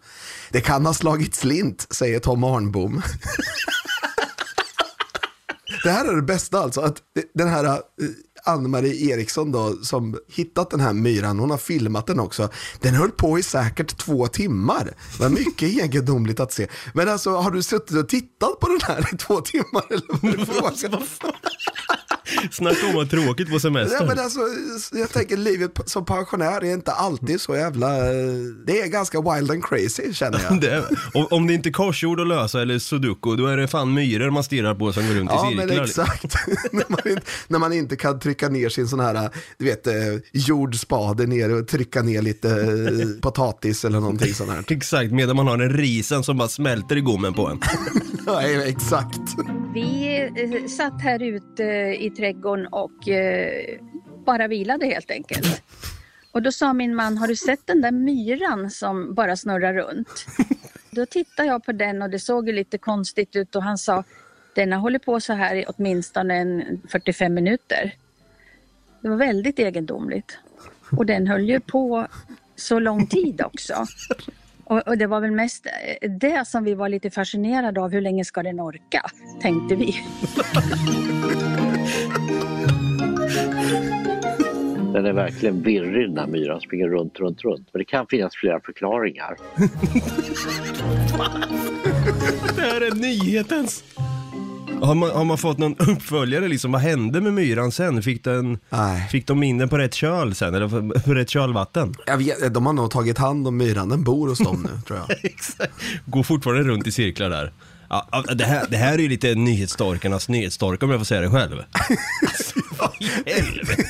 Det 0.52 0.62
kan 0.62 0.86
ha 0.86 0.94
slagit 0.94 1.36
slint, 1.36 1.88
säger 1.90 2.20
Tom 2.20 2.44
Arnbom. 2.44 3.02
Det 5.84 5.92
här 5.92 6.06
är 6.06 6.16
det 6.16 6.22
bästa 6.22 6.60
alltså, 6.60 6.82
att 6.82 7.02
den 7.34 7.50
här 7.50 7.66
eh, 7.66 7.80
Ann-Marie 8.48 9.12
Eriksson 9.12 9.52
då, 9.52 9.74
som 9.82 10.18
hittat 10.28 10.70
den 10.70 10.80
här 10.80 10.94
myran, 10.94 11.40
hon 11.40 11.50
har 11.50 11.58
filmat 11.58 12.08
den 12.08 12.20
också. 12.20 12.50
Den 12.80 12.94
höll 12.94 13.12
på 13.12 13.40
i 13.40 13.44
säkert 13.44 13.98
två 13.98 14.28
timmar. 14.28 14.94
Det 15.18 15.24
var 15.24 15.30
mycket 15.30 15.70
egendomligt 15.84 16.40
att 16.40 16.54
se. 16.54 16.68
Men 16.94 17.10
alltså, 17.10 17.36
har 17.36 17.52
du 17.52 17.64
suttit 17.64 17.98
och 17.98 18.10
tittat 18.10 18.60
på 18.60 18.68
den 18.68 18.80
här 18.84 19.14
i 19.14 19.18
två 19.18 19.42
timmar? 19.42 19.84
Eller 19.90 20.62
vad 20.62 20.74
det 20.74 21.06
frågan? 21.20 21.36
Snacka 22.52 22.88
om 22.88 22.96
vad 22.96 23.10
tråkigt 23.10 23.50
på 23.50 23.60
semester. 23.60 23.98
Ja, 24.00 24.06
men 24.06 24.20
alltså, 24.20 24.40
jag 24.92 25.10
tänker 25.10 25.38
livet 25.38 25.72
som 25.86 26.06
pensionär 26.06 26.64
är 26.64 26.74
inte 26.74 26.92
alltid 26.92 27.42
så 27.42 27.56
jävla... 27.56 27.88
Det 28.66 28.82
är 28.82 28.88
ganska 28.88 29.22
wild 29.22 29.52
and 29.52 29.66
crazy 29.66 30.14
känner 30.14 30.40
jag. 30.50 30.62
Det 30.68 30.84
om, 31.14 31.28
om 31.32 31.48
det 31.48 31.54
inte 31.54 31.70
är 31.70 31.74
korsord 31.74 32.20
att 32.20 32.28
lösa 32.28 32.62
eller 32.62 32.80
sudoku, 32.80 33.36
då 33.36 33.46
är 33.48 33.58
det 33.58 33.68
fan 33.68 33.94
myror 33.94 34.30
man 34.30 34.44
stirrar 34.44 34.76
på 34.76 34.94
som 34.94 35.08
går 35.08 35.14
runt 35.14 35.30
Ja 35.34 35.52
i 35.52 35.56
men 35.56 35.68
cirklar. 35.68 35.86
exakt. 35.86 36.36
när, 36.72 36.86
man 36.90 37.00
inte, 37.06 37.22
när 37.48 37.60
man 37.60 37.74
inte 37.74 37.96
kan 37.96 38.20
trycka 38.20 38.50
ner 38.50 38.70
sin 38.70 38.88
sån 38.88 39.00
här, 39.00 39.30
du 39.58 39.66
vet, 39.66 39.88
eh, 39.88 39.94
jordspade 40.34 41.26
ner 41.26 41.54
och 41.54 41.68
trycka 41.68 42.02
ner 42.02 42.22
lite 42.22 42.50
eh, 42.50 43.22
potatis 43.22 43.86
eller 43.86 44.00
någonting 44.00 44.34
sånt 44.34 44.50
här. 44.52 44.64
Exakt, 44.78 45.12
medan 45.12 45.36
man 45.36 45.48
har 45.48 45.54
en 45.60 45.70
risen 45.70 46.24
som 46.24 46.38
bara 46.38 46.48
smälter 46.48 46.96
i 46.96 47.02
gommen 47.02 47.34
på 47.34 47.48
en. 47.48 47.60
Ja, 48.26 48.42
exakt. 48.42 49.20
Vi 49.78 50.30
eh, 50.36 50.68
satt 50.68 51.02
här 51.02 51.24
ute 51.24 51.64
i 52.00 52.10
trädgården 52.18 52.68
och 52.68 53.10
eh, 53.10 53.80
bara 54.26 54.48
vilade 54.48 54.86
helt 54.86 55.12
enkelt. 55.12 55.64
Och 56.32 56.42
då 56.42 56.52
sa 56.52 56.74
min 56.74 56.96
man, 56.96 57.18
har 57.18 57.28
du 57.28 57.36
sett 57.36 57.68
den 57.68 57.82
där 57.82 57.92
myran 57.92 58.72
som 58.72 59.14
bara 59.14 59.38
snurrar 59.38 59.74
runt? 59.74 60.26
Då 60.92 61.06
tittade 61.06 61.48
jag 61.48 61.64
på 61.64 61.72
den 61.72 62.02
och 62.02 62.10
det 62.10 62.20
såg 62.20 62.48
ju 62.48 62.54
lite 62.54 62.78
konstigt 62.78 63.36
ut 63.36 63.56
och 63.56 63.64
han 63.64 63.78
sa, 63.78 64.04
den 64.56 64.72
har 64.72 64.80
hållit 64.80 65.06
på 65.06 65.20
så 65.20 65.34
här 65.34 65.56
i 65.56 65.66
åtminstone 65.68 66.36
en 66.36 66.82
45 66.90 67.34
minuter. 67.34 67.96
Det 69.02 69.10
var 69.10 69.18
väldigt 69.18 69.60
egendomligt. 69.60 70.38
Och 70.92 71.06
den 71.06 71.28
höll 71.28 71.50
ju 71.50 71.60
på 71.60 72.08
så 72.56 72.80
lång 72.80 73.08
tid 73.08 73.42
också. 73.42 73.86
Och, 74.70 74.88
och 74.88 74.98
det 74.98 75.08
var 75.08 75.22
väl 75.22 75.32
mest 75.32 75.66
eh, 75.66 76.10
det 76.10 76.48
som 76.48 76.64
vi 76.64 76.74
var 76.74 76.90
lite 76.90 77.10
fascinerade 77.10 77.82
av. 77.82 77.92
Hur 77.92 78.02
länge 78.02 78.26
ska 78.26 78.44
den 78.44 78.60
orka? 78.60 79.02
Tänkte 79.42 79.76
vi. 79.76 79.96
Den 84.94 85.06
är 85.06 85.14
verkligen 85.14 85.62
virrig 85.62 86.10
den 86.10 86.18
här 86.18 86.28
myran, 86.28 86.62
springer 86.62 86.88
runt, 86.88 87.20
runt, 87.20 87.44
runt. 87.44 87.70
Men 87.74 87.80
det 87.80 87.86
kan 87.86 88.08
finnas 88.08 88.36
flera 88.36 88.60
förklaringar. 88.60 89.38
Det 92.56 92.62
här 92.62 92.82
är 92.82 92.96
nyhetens. 92.96 93.84
Har 94.82 94.96
man, 94.96 95.10
har 95.12 95.26
man 95.26 95.38
fått 95.38 95.58
någon 95.58 95.76
uppföljare 95.78 96.48
liksom? 96.48 96.72
Vad 96.72 96.82
hände 96.82 97.22
med 97.22 97.34
myran 97.34 97.72
sen? 97.72 98.02
Fick, 98.04 98.24
den, 98.24 98.58
Nej. 98.70 99.08
fick 99.12 99.28
de 99.28 99.44
in 99.44 99.58
den 99.58 99.70
på 99.70 99.78
rätt 99.78 99.94
köl 99.94 100.36
sen? 100.36 100.56
Eller 100.56 100.68
på- 101.02 101.14
rätt 101.14 101.30
kölvatten? 101.30 101.96
Jag 102.08 102.18
vet, 102.18 102.54
de 102.54 102.66
har 102.66 102.74
nog 102.74 102.92
tagit 102.92 103.18
hand 103.18 103.48
om 103.48 103.58
myran, 103.58 103.90
den 103.90 104.04
bor 104.04 104.28
hos 104.28 104.40
dem 104.40 104.68
nu 104.74 104.82
tror 104.88 105.00
jag. 105.00 105.18
Exakt. 105.26 105.74
Går 106.06 106.24
fortfarande 106.24 106.64
runt 106.64 106.88
i 106.88 106.92
cirklar 106.92 107.30
där. 107.30 107.52
Ja, 107.90 108.24
det, 108.36 108.44
här, 108.44 108.66
det 108.70 108.78
här 108.78 108.94
är 108.94 108.98
ju 109.00 109.10
lite 109.10 109.36
nyhetsstorkarnas 109.36 110.30
nyhetsstork 110.30 110.84
om 110.84 110.90
jag 110.90 111.00
får 111.00 111.06
säga 111.06 111.22
det 111.22 111.30
själv. 111.30 111.56
Vad 112.80 112.92
i 113.02 113.32
helvete? 113.32 113.84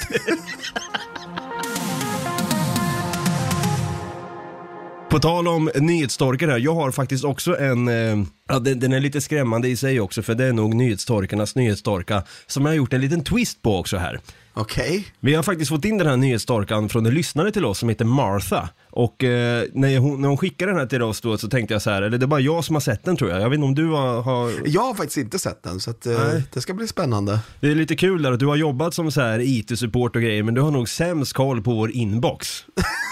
På 5.10 5.20
tal 5.20 5.48
om 5.48 5.72
nyhetsstorkar 5.76 6.48
här, 6.48 6.58
jag 6.58 6.76
har 6.76 6.92
faktiskt 6.92 7.24
också 7.24 7.58
en, 7.60 7.88
eh, 7.88 8.26
ja, 8.48 8.60
den, 8.60 8.80
den 8.80 8.94
är 8.94 9.00
lite 9.00 9.22
skrämmande 9.22 9.68
i 9.68 9.78
sig 9.78 10.00
också 10.00 10.22
för 10.22 10.36
det 10.36 10.46
är 10.46 10.54
nog 10.54 10.76
nyhetsstorkarnas 10.76 11.56
nyhetsstorka 11.56 12.24
som 12.48 12.66
jag 12.66 12.70
har 12.70 12.76
gjort 12.76 12.94
en 12.94 13.02
liten 13.02 13.24
twist 13.24 13.62
på 13.62 13.78
också 13.78 13.98
här. 13.98 14.20
Okej. 14.54 15.08
Vi 15.20 15.36
har 15.36 15.44
faktiskt 15.44 15.70
fått 15.70 15.86
in 15.86 15.98
den 15.98 16.08
här 16.08 16.18
nyhetsstorkan 16.18 16.90
från 16.90 17.06
en 17.06 17.14
lyssnare 17.14 17.52
till 17.52 17.66
oss 17.66 17.80
som 17.80 17.90
heter 17.90 18.06
Martha. 18.06 18.70
Och 18.92 19.24
eh, 19.24 19.64
när, 19.74 19.98
hon, 19.98 20.22
när 20.22 20.28
hon 20.28 20.38
skickade 20.38 20.72
den 20.72 20.80
här 20.80 20.88
till 20.88 21.02
oss 21.02 21.22
då 21.22 21.38
så 21.38 21.48
tänkte 21.48 21.74
jag 21.74 21.82
så 21.82 21.90
här, 21.90 22.02
eller 22.02 22.18
det 22.18 22.26
är 22.26 22.28
bara 22.28 22.40
jag 22.40 22.66
som 22.66 22.76
har 22.76 22.82
sett 22.82 23.04
den 23.04 23.18
tror 23.18 23.30
jag. 23.30 23.42
Jag 23.42 23.50
vet 23.50 23.58
inte 23.58 23.66
om 23.66 23.76
du 23.76 23.88
har, 23.88 24.22
har 24.22 24.52
Jag 24.66 24.82
har 24.82 24.94
faktiskt 24.94 25.18
inte 25.18 25.40
sett 25.40 25.64
den 25.64 25.80
så 25.80 25.92
att, 25.92 26.06
eh, 26.06 26.14
Nej. 26.14 26.44
det 26.54 26.62
ska 26.62 26.74
bli 26.74 26.88
spännande. 26.88 27.40
det 27.60 27.68
är 27.68 27.76
lite 27.76 27.96
kul 27.96 28.22
där 28.22 28.32
att 28.32 28.40
du 28.40 28.46
har 28.46 28.56
jobbat 28.56 28.94
som 28.94 29.12
så 29.12 29.22
här 29.22 29.40
IT-support 29.40 30.16
och 30.16 30.22
grejer 30.22 30.44
men 30.44 30.54
du 30.54 30.62
har 30.62 30.72
nog 30.72 30.90
sämst 30.90 31.34
koll 31.34 31.62
på 31.62 31.74
vår 31.74 31.92
inbox. 31.92 32.66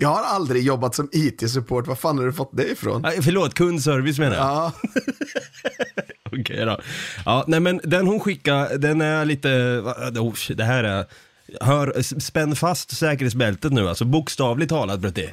Jag 0.00 0.08
har 0.08 0.22
aldrig 0.22 0.64
jobbat 0.64 0.94
som 0.94 1.08
IT-support, 1.12 1.86
var 1.86 1.94
fan 1.94 2.18
har 2.18 2.24
du 2.24 2.32
fått 2.32 2.50
det 2.52 2.70
ifrån? 2.70 3.02
Nej, 3.02 3.22
förlåt, 3.22 3.54
kundservice 3.54 4.18
menar 4.18 4.36
jag. 4.36 4.44
Ja, 4.44 4.72
Okej 6.40 6.64
då. 6.64 6.80
Ja, 7.24 7.44
nej 7.48 7.60
men 7.60 7.80
den 7.84 8.06
hon 8.06 8.20
skickade, 8.20 8.78
den 8.78 9.00
är 9.00 9.24
lite, 9.24 9.48
oh, 10.18 10.34
det 10.56 10.64
här 10.64 10.84
är, 10.84 11.04
hör, 11.60 12.02
spänn 12.20 12.56
fast 12.56 12.96
säkerhetsbältet 12.96 13.72
nu 13.72 13.88
alltså, 13.88 14.04
bokstavligt 14.04 14.68
talat 14.68 15.00
Brutti. 15.00 15.30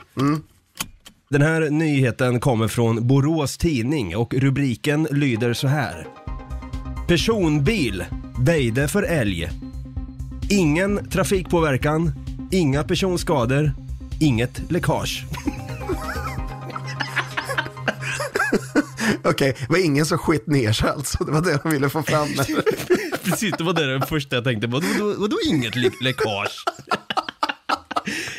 Den 1.30 1.42
här 1.42 1.70
nyheten 1.70 2.40
kommer 2.40 2.68
från 2.68 3.08
Borås 3.08 3.58
Tidning 3.58 4.18
och 4.18 4.34
rubriken 4.34 5.08
lyder 5.12 5.54
så 5.54 5.68
här. 5.68 6.08
Personbil 7.08 8.06
väjde 8.40 8.88
för 8.88 9.04
älg. 9.04 9.50
Ingen 10.50 11.10
trafikpåverkan, 11.10 12.12
inga 12.52 12.84
personskador, 12.84 13.72
inget 14.22 14.72
läckage. 14.72 15.24
okej. 19.24 19.56
Det 19.60 19.70
var 19.70 19.86
ingen 19.86 20.06
som 20.06 20.18
skit 20.18 20.48
ner 20.48 20.72
sig 20.74 20.90
alltså, 20.90 21.24
det 21.24 21.32
var 21.32 21.42
det 21.42 21.60
de 21.64 21.72
ville 21.72 21.90
få 21.90 22.04
fram. 22.04 22.28
Precis, 23.24 23.54
det 23.58 23.64
var 23.64 23.74
det 23.74 23.92
den 23.92 24.02
första 24.02 24.36
jag 24.36 24.44
tänkte. 24.44 24.68
Vadå, 24.68 24.88
vadå, 25.00 25.16
vadå 25.20 25.38
inget 25.48 25.76
lä- 25.76 25.92
läckage? 26.02 26.66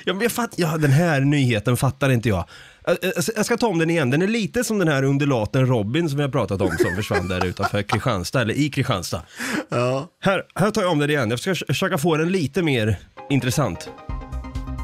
ja, 0.05 0.13
men 0.15 0.23
jag 0.23 0.33
fatt, 0.33 0.55
ja, 0.57 0.77
den 0.77 0.91
här 0.91 1.21
nyheten 1.21 1.77
fattar 1.77 2.11
inte 2.11 2.29
jag. 2.29 2.45
Jag- 2.87 2.97
jag- 3.03 3.15
Jag 3.37 3.47
ska 3.47 3.57
ta 3.57 3.67
om 3.67 3.79
den 3.79 3.91
igen. 3.91 4.11
Den 4.11 4.23
är 4.23 4.27
lite 4.27 4.65
som 4.65 4.79
den 4.79 4.89
här 4.89 5.03
undulaten 5.03 5.67
Robin 5.67 6.09
som 6.09 6.17
vi 6.17 6.23
har 6.23 6.31
pratat 6.31 6.61
om 6.61 6.71
som 6.81 6.97
försvann 6.97 7.29
där 7.29 7.45
utanför 7.47 7.83
Kristianstad, 7.83 8.41
eller 8.43 8.55
i 8.55 8.71
Kristianstad. 8.71 9.23
Ja. 9.69 10.09
Här, 10.23 10.43
här 10.55 10.71
tar 10.71 10.83
jag 10.83 10.91
om 10.93 10.99
den 10.99 11.11
igen. 11.11 11.31
Jag 11.31 11.41
ska 11.41 11.55
försöka 11.55 11.99
få 11.99 12.17
den 12.17 12.29
lite 12.33 12.63
mer 12.63 12.99
intressant. 13.31 13.89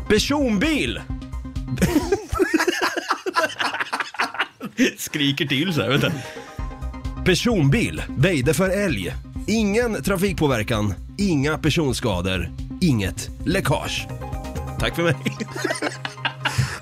Personbil! 0.09 1.01
Skriker 4.99 5.47
till 5.47 5.75
så 5.75 5.83
här, 5.83 5.89
vänta. 5.89 6.13
Personbil 7.25 8.03
väjde 8.19 8.55
för 8.55 8.71
älg. 8.71 9.15
Ingen 9.47 10.03
trafikpåverkan, 10.03 10.95
inga 11.19 11.59
personskador, 11.59 12.51
inget 12.81 13.31
läckage. 13.45 14.07
Tack 14.81 14.97
för 14.97 15.03
mig. 15.03 15.15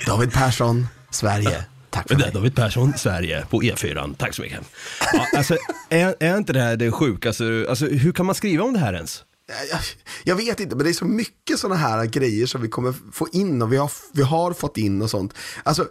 David 0.07 0.33
Persson, 0.33 0.87
Sverige. 1.11 1.65
Tack 1.91 2.09
för 2.09 2.15
Det 2.15 2.21
mig. 2.21 2.31
David 2.35 2.55
Persson, 2.55 2.93
Sverige, 2.97 3.45
på 3.51 3.63
E4. 3.63 4.15
Tack 4.19 4.35
så 4.35 4.43
mycket. 4.43 4.61
Ja, 5.13 5.27
alltså, 5.37 5.57
är, 5.89 6.15
är 6.21 6.37
inte 6.37 6.53
det 6.53 6.61
här 6.61 6.77
det 6.77 6.91
sjukaste? 6.93 7.67
Alltså, 7.69 7.87
hur 7.87 8.13
kan 8.13 8.27
man 8.27 8.35
skriva 8.35 8.65
om 8.65 8.73
det 8.73 8.79
här 8.79 8.95
ens? 8.95 9.25
Jag, 9.71 9.81
jag 10.25 10.37
vet 10.37 10.61
inte, 10.61 10.77
men 10.77 10.85
det 10.85 10.91
är 10.91 10.95
så 10.95 11.05
mycket 11.05 11.59
sådana 11.59 11.77
här 11.77 12.07
grejer 12.07 12.47
som 12.47 12.63
vi 12.63 12.69
kommer 12.69 12.95
få 13.13 13.29
in 13.33 13.63
och 13.63 13.73
vi 13.73 13.77
har, 13.77 13.91
vi 14.13 14.23
har 14.23 14.53
fått 14.53 14.77
in 14.77 15.03
och 15.03 15.11
sånt. 15.11 15.35
Alltså, 15.63 15.89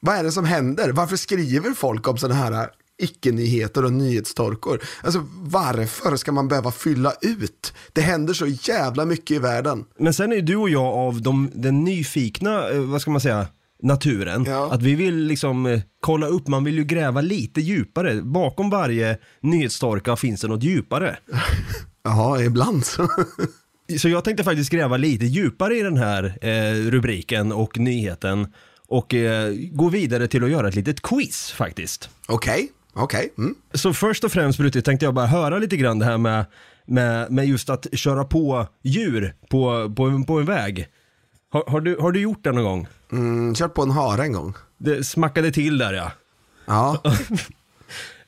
vad 0.00 0.16
är 0.16 0.22
det 0.22 0.32
som 0.32 0.44
händer? 0.44 0.92
Varför 0.92 1.16
skriver 1.16 1.70
folk 1.70 2.08
om 2.08 2.18
sådana 2.18 2.40
här 2.40 2.70
icke-nyheter 3.02 3.84
och 3.84 3.92
nyhetstorkor? 3.92 4.82
Alltså, 5.02 5.26
varför 5.34 6.16
ska 6.16 6.32
man 6.32 6.48
behöva 6.48 6.72
fylla 6.72 7.12
ut? 7.20 7.72
Det 7.92 8.00
händer 8.00 8.34
så 8.34 8.46
jävla 8.46 9.04
mycket 9.04 9.30
i 9.30 9.38
världen. 9.38 9.84
Men 9.98 10.14
sen 10.14 10.32
är 10.32 10.42
du 10.42 10.56
och 10.56 10.70
jag 10.70 10.86
av 10.86 11.22
de, 11.22 11.50
den 11.54 11.84
nyfikna, 11.84 12.68
eh, 12.68 12.80
vad 12.80 13.00
ska 13.00 13.10
man 13.10 13.20
säga, 13.20 13.46
naturen. 13.82 14.44
Ja. 14.44 14.72
Att 14.72 14.82
vi 14.82 14.94
vill 14.94 15.16
liksom 15.16 15.66
eh, 15.66 15.80
kolla 16.00 16.26
upp, 16.26 16.48
man 16.48 16.64
vill 16.64 16.74
ju 16.74 16.84
gräva 16.84 17.20
lite 17.20 17.60
djupare. 17.60 18.22
Bakom 18.22 18.70
varje 18.70 19.18
nyhetsstorka 19.40 20.16
finns 20.16 20.40
det 20.40 20.48
något 20.48 20.62
djupare. 20.62 21.18
Jaha, 22.08 22.42
ibland 22.42 22.86
så. 22.86 23.08
Så 23.98 24.08
jag 24.08 24.24
tänkte 24.24 24.44
faktiskt 24.44 24.70
gräva 24.70 24.96
lite 24.96 25.26
djupare 25.26 25.76
i 25.78 25.82
den 25.82 25.96
här 25.96 26.38
eh, 26.40 26.90
rubriken 26.90 27.52
och 27.52 27.78
nyheten 27.78 28.52
och 28.88 29.14
eh, 29.14 29.54
gå 29.72 29.88
vidare 29.88 30.28
till 30.28 30.44
att 30.44 30.50
göra 30.50 30.68
ett 30.68 30.74
litet 30.74 31.02
quiz 31.02 31.52
faktiskt. 31.52 32.10
Okej, 32.28 32.68
okej. 32.94 33.32
Mm. 33.38 33.54
Så 33.74 33.94
först 33.94 34.24
och 34.24 34.32
främst 34.32 34.58
Brutti 34.58 34.82
tänkte 34.82 35.06
jag 35.06 35.14
bara 35.14 35.26
höra 35.26 35.58
lite 35.58 35.76
grann 35.76 35.98
det 35.98 36.04
här 36.04 36.18
med, 36.18 36.44
med, 36.86 37.32
med 37.32 37.46
just 37.46 37.70
att 37.70 37.86
köra 37.92 38.24
på 38.24 38.66
djur 38.82 39.34
på, 39.50 39.94
på, 39.96 40.04
en, 40.04 40.24
på 40.24 40.38
en 40.38 40.46
väg. 40.46 40.88
Har, 41.50 41.64
har, 41.66 41.80
du, 41.80 41.96
har 41.96 42.12
du 42.12 42.20
gjort 42.20 42.44
det 42.44 42.52
någon 42.52 42.64
gång? 42.64 42.86
Mm, 43.12 43.54
kört 43.54 43.74
på 43.74 43.82
en 43.82 43.90
hare 43.90 44.22
en 44.22 44.32
gång. 44.32 44.54
Det 44.78 45.04
smackade 45.04 45.50
till 45.52 45.78
där 45.78 45.92
ja. 45.92 46.12
Ja, 46.66 47.02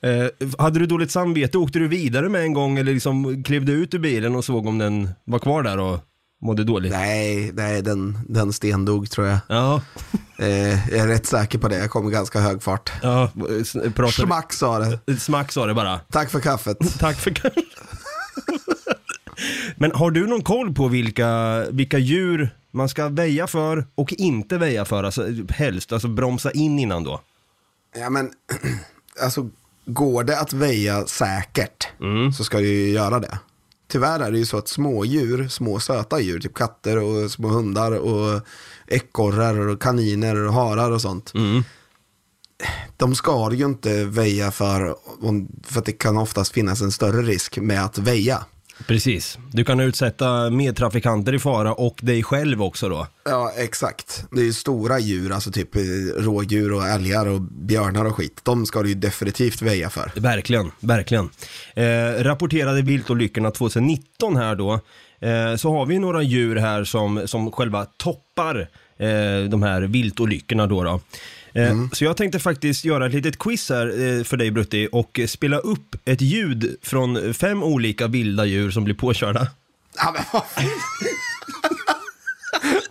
Eh, 0.03 0.49
hade 0.59 0.79
du 0.79 0.87
dåligt 0.87 1.11
samvete, 1.11 1.59
åkte 1.59 1.79
du 1.79 1.89
vidare 1.89 2.29
med 2.29 2.43
en 2.43 2.53
gång 2.55 2.79
eller 2.79 2.93
liksom 2.93 3.45
klev 3.45 3.65
du 3.65 3.73
ut 3.73 3.95
ur 3.95 3.99
bilen 3.99 4.37
och 4.37 4.45
såg 4.45 4.67
om 4.67 4.79
den 4.79 5.11
var 5.25 5.39
kvar 5.39 5.63
där 5.63 5.79
och 5.79 5.99
mådde 6.43 6.65
dåligt? 6.65 6.93
nej, 6.93 7.51
nej 7.55 7.83
den, 7.83 8.19
den 8.29 8.53
stendog 8.53 9.11
tror 9.11 9.27
jag. 9.27 9.39
Ja, 9.49 9.83
Eh, 10.39 10.91
jag 10.91 10.99
är 10.99 11.07
rätt 11.07 11.27
säker 11.27 11.59
på 11.59 11.69
det, 11.69 11.79
jag 11.79 11.91
kom 11.91 12.09
i 12.09 12.13
ganska 12.13 12.41
hög 12.41 12.63
fart. 12.63 12.93
ja, 13.03 13.31
s- 13.61 13.73
pratade... 13.73 14.13
Smack 14.13 14.53
sa 14.53 14.79
det. 14.79 15.17
Smack 15.17 15.53
sa 15.53 15.67
det 15.67 15.75
bara. 15.75 15.99
Tack 15.99 16.31
för 16.31 16.41
kaffet. 16.41 16.79
Tack 16.99 17.17
för 17.17 17.33
Men 19.77 19.93
har 19.95 20.11
du 20.11 20.27
någon 20.27 20.43
koll 20.43 20.75
på 20.75 20.89
vilka, 20.89 21.63
vilka 21.71 21.99
djur 21.99 22.51
man 22.73 22.89
ska 22.89 23.09
väja 23.09 23.47
för 23.47 23.87
och 23.95 24.13
inte 24.13 24.59
väja 24.59 24.85
för? 24.85 25.05
Alltså 25.05 25.27
helst, 25.49 25.93
alltså 25.93 26.09
bromsa 26.09 26.51
in 26.51 26.79
innan 26.79 27.05
då. 27.05 27.21
Ja 27.99 28.11
men, 28.11 28.31
alltså 29.23 29.49
går 29.93 30.25
det 30.25 30.39
att 30.39 30.53
väja 30.53 31.07
säkert 31.07 31.89
så 32.37 32.45
ska 32.45 32.59
du 32.59 32.69
ju 32.69 32.91
göra 32.91 33.21
det. 33.21 33.39
Tyvärr 33.89 34.21
är 34.21 34.31
det 34.31 34.39
ju 34.39 34.47
så 34.47 34.59
att 34.59 34.69
små 34.69 35.05
djur, 35.05 35.49
små 35.49 35.81
söta 35.81 36.21
djur, 36.21 36.41
typ 36.41 36.55
katter 36.55 36.97
och 37.03 37.31
små 37.31 37.49
hundar 37.49 37.93
och 37.93 38.41
ekorrar 38.87 39.69
och 39.69 39.83
kaniner 39.83 40.47
och 40.47 40.53
harar 40.53 40.91
och 40.91 41.01
sånt. 41.01 41.33
De 42.97 43.15
ska 43.15 43.49
du 43.49 43.57
ju 43.57 43.65
inte 43.65 44.05
väja 44.05 44.51
för, 44.51 44.95
för 45.65 45.79
att 45.81 45.87
det 45.87 45.93
kan 45.93 46.17
oftast 46.19 46.53
finnas 46.53 46.81
en 46.83 46.93
större 46.93 47.23
risk 47.23 47.59
med 47.59 47.85
att 47.85 47.99
väja. 47.99 48.45
Precis. 48.87 49.39
Du 49.53 49.65
kan 49.65 49.81
utsätta 49.81 50.51
medtrafikanter 50.51 51.35
i 51.35 51.39
fara 51.39 51.75
och 51.75 51.99
dig 52.03 52.23
själv 52.23 52.63
också 52.63 52.89
då. 52.89 53.07
Ja, 53.25 53.53
exakt. 53.57 54.25
Det 54.31 54.41
är 54.41 54.45
ju 54.45 54.53
stora 54.53 54.99
djur, 54.99 55.33
alltså 55.33 55.53
typ 55.53 55.77
eh, 55.77 55.81
rådjur 56.17 56.73
och 56.73 56.87
älgar 56.87 57.27
och 57.27 57.41
björnar 57.41 58.05
och 58.05 58.17
skit. 58.17 58.41
De 58.43 58.67
ska 58.67 58.83
du 58.83 58.89
ju 58.89 58.95
definitivt 58.95 59.63
väja 59.63 59.91
för. 59.91 60.13
Verkligen, 60.15 60.71
verkligen. 60.81 61.31
Eh, 61.75 62.23
rapporterade 62.23 62.83
viltolyckorna 62.83 63.51
2019 63.51 64.37
här 64.37 64.55
då, 64.55 64.73
eh, 65.21 65.57
så 65.57 65.73
har 65.73 65.87
vi 65.87 65.99
några 65.99 66.23
djur 66.23 66.57
här 66.57 66.85
som, 66.85 67.29
som 67.29 67.53
själva 67.53 67.85
toppar 67.85 68.69
eh, 68.99 69.49
de 69.49 69.63
här 69.63 69.83
viltolyckorna 69.83 70.67
då. 70.67 70.85
då. 70.85 71.01
Eh, 71.55 71.77
Så 71.93 72.05
jag 72.05 72.17
tänkte 72.17 72.39
faktiskt 72.39 72.85
göra 72.85 73.07
ett 73.07 73.13
litet 73.15 73.39
quiz 73.39 73.69
här 73.71 73.87
eh, 73.87 74.25
för 74.25 74.37
dig 74.37 74.51
Brutti 74.51 74.89
och 74.93 75.21
spela 75.29 75.59
upp 75.59 75.97
ett 76.05 76.21
ljud 76.21 76.77
från 76.83 77.35
fem 77.35 77.63
olika 77.63 78.07
vilda 78.07 78.45
djur 78.45 78.71
som 78.71 78.85
blir 78.85 78.95
påkörda. 78.95 79.47
Ja, 79.97 80.15
men. 80.15 80.25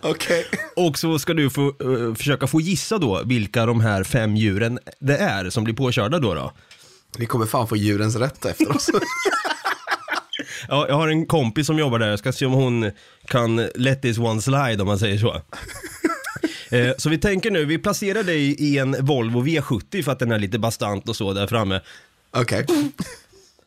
Okej. 0.02 0.46
Och 0.76 0.98
så 0.98 1.18
ska 1.18 1.34
du 1.34 1.50
få, 1.50 1.66
eh, 1.68 2.14
försöka 2.14 2.46
få 2.46 2.60
gissa 2.60 2.98
då 2.98 3.22
vilka 3.24 3.66
de 3.66 3.80
här 3.80 4.04
fem 4.04 4.36
djuren 4.36 4.78
det 4.98 5.16
är 5.16 5.50
som 5.50 5.64
blir 5.64 5.74
påkörda 5.74 6.18
då. 6.18 6.34
då. 6.34 6.52
Vi 7.18 7.26
kommer 7.26 7.46
fan 7.46 7.68
få 7.68 7.76
djurens 7.76 8.16
rätt 8.16 8.44
efter 8.44 8.76
oss. 8.76 8.90
Ja, 10.68 10.86
jag 10.88 10.94
har 10.94 11.08
en 11.08 11.26
kompis 11.26 11.66
som 11.66 11.78
jobbar 11.78 11.98
där, 11.98 12.08
jag 12.08 12.18
ska 12.18 12.32
se 12.32 12.46
om 12.46 12.52
hon 12.52 12.90
kan 13.26 13.56
let 13.74 14.02
this 14.02 14.18
one 14.18 14.42
slide 14.42 14.80
om 14.82 14.86
man 14.86 14.98
säger 14.98 15.18
så. 15.18 15.42
Eh, 16.70 16.90
Så 16.98 17.08
vi 17.08 17.18
tänker 17.18 17.50
nu, 17.50 17.64
vi 17.64 17.78
placerar 17.78 18.22
dig 18.22 18.40
i 18.54 18.78
en 18.78 18.96
Volvo 19.06 19.42
V70 19.44 20.02
för 20.02 20.12
att 20.12 20.18
den 20.18 20.32
är 20.32 20.38
lite 20.38 20.58
bastant 20.58 21.08
och 21.08 21.16
så 21.16 21.32
där 21.32 21.46
framme. 21.46 21.80
Okej. 22.30 22.66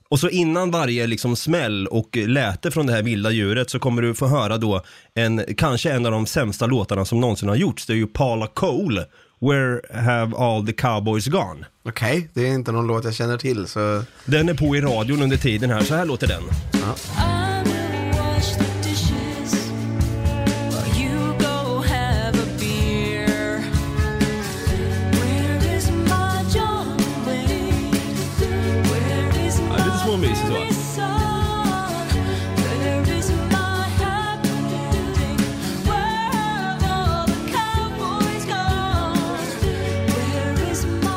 Och 0.10 0.20
så 0.20 0.30
innan 0.30 0.72
varje 0.72 1.08
liksom 1.08 1.36
smäll 1.36 1.88
och 1.88 2.18
läte 2.18 2.72
från 2.72 2.88
det 2.88 2.94
här 2.94 3.04
vilda 3.04 3.32
djuret 3.32 3.70
så 3.70 3.80
kommer 3.80 4.02
du 4.02 4.16
få 4.16 4.28
höra 4.28 4.58
då 4.58 4.82
en, 5.14 5.44
kanske 5.58 5.92
en 5.92 6.06
av 6.06 6.12
de 6.12 6.26
sämsta 6.26 6.66
låtarna 6.66 7.06
som 7.06 7.20
någonsin 7.20 7.50
har 7.50 7.56
gjorts. 7.56 7.86
Det 7.86 7.94
är 7.94 7.98
ju 7.98 8.08
Paula 8.08 8.48
Cole, 8.48 9.06
Where 9.42 9.82
have 10.04 10.38
all 10.38 10.66
the 10.68 10.74
cowboys 10.74 11.26
gone? 11.28 11.66
Okej, 11.86 12.30
det 12.34 12.42
är 12.48 12.54
inte 12.54 12.72
någon 12.72 12.88
låt 12.88 13.04
jag 13.04 13.14
känner 13.16 13.38
till 13.38 13.68
så... 13.68 14.04
Den 14.26 14.50
är 14.50 14.54
på 14.54 14.76
i 14.76 14.82
radion 14.82 15.22
under 15.22 15.38
tiden 15.38 15.70
här, 15.70 15.82
så 15.82 15.96
här 15.96 16.06
låter 16.06 16.28
den. 16.28 16.44
I 16.44 17.53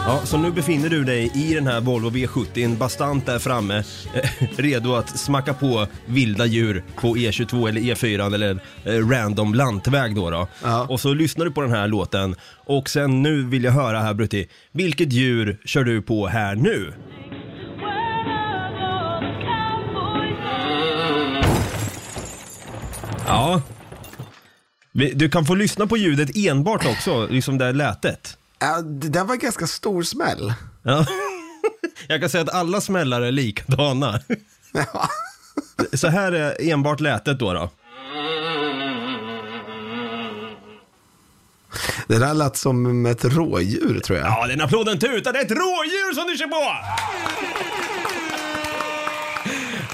Ja, 0.08 0.20
så 0.24 0.36
nu 0.36 0.50
befinner 0.50 0.88
du 0.88 1.04
dig 1.04 1.30
i 1.34 1.54
den 1.54 1.66
här 1.66 1.80
Volvo 1.80 2.10
V70, 2.10 2.64
en 2.64 2.78
bastant 2.78 3.26
där 3.26 3.38
framme, 3.38 3.76
eh, 4.14 4.30
redo 4.56 4.94
att 4.94 5.18
smacka 5.18 5.54
på 5.54 5.86
vilda 6.06 6.46
djur 6.46 6.84
på 6.96 7.16
E22 7.16 7.68
eller 7.68 7.80
E4 7.80 8.34
eller 8.34 8.58
eh, 8.84 9.08
random 9.08 9.54
lantväg 9.54 10.14
då. 10.14 10.30
då. 10.30 10.48
Ja. 10.62 10.86
Och 10.90 11.00
så 11.00 11.14
lyssnar 11.14 11.44
du 11.44 11.50
på 11.50 11.62
den 11.62 11.70
här 11.70 11.88
låten 11.88 12.34
och 12.66 12.88
sen 12.88 13.22
nu 13.22 13.42
vill 13.44 13.64
jag 13.64 13.72
höra 13.72 14.00
här 14.00 14.14
Brutti, 14.14 14.48
vilket 14.72 15.12
djur 15.12 15.60
kör 15.64 15.84
du 15.84 16.02
på 16.02 16.26
här 16.26 16.54
nu? 16.54 16.92
Ja. 23.26 23.62
Du 25.14 25.28
kan 25.28 25.44
få 25.44 25.54
lyssna 25.54 25.86
på 25.86 25.96
ljudet 25.96 26.36
enbart 26.36 26.86
också, 26.86 27.26
liksom 27.26 27.58
det 27.58 27.64
här 27.64 27.72
lätet. 27.72 28.38
Ja, 28.58 28.80
det 28.82 29.08
där 29.08 29.24
var 29.24 29.34
en 29.34 29.40
ganska 29.40 29.66
stor 29.66 30.02
smäll. 30.02 30.54
Ja. 30.82 31.06
Jag 32.08 32.20
kan 32.20 32.30
säga 32.30 32.42
att 32.42 32.54
alla 32.54 32.80
smällar 32.80 33.22
är 33.22 33.32
likadana. 33.32 34.20
Ja. 34.72 35.08
Så 35.92 36.08
här 36.08 36.32
är 36.32 36.72
enbart 36.72 37.00
lätet 37.00 37.38
då. 37.38 37.52
då. 37.52 37.70
Det 42.08 42.18
där 42.18 42.34
lät 42.34 42.56
som 42.56 43.06
ett 43.06 43.24
rådjur 43.24 44.00
tror 44.00 44.18
jag. 44.18 44.28
Ja, 44.28 44.46
den 44.46 44.60
applåden 44.60 44.98
tutar. 44.98 45.32
Det 45.32 45.38
är 45.38 45.44
ett 45.44 45.50
rådjur 45.50 46.14
som 46.14 46.26
du 46.26 46.36
kör 46.36 46.46
på! 46.46 46.76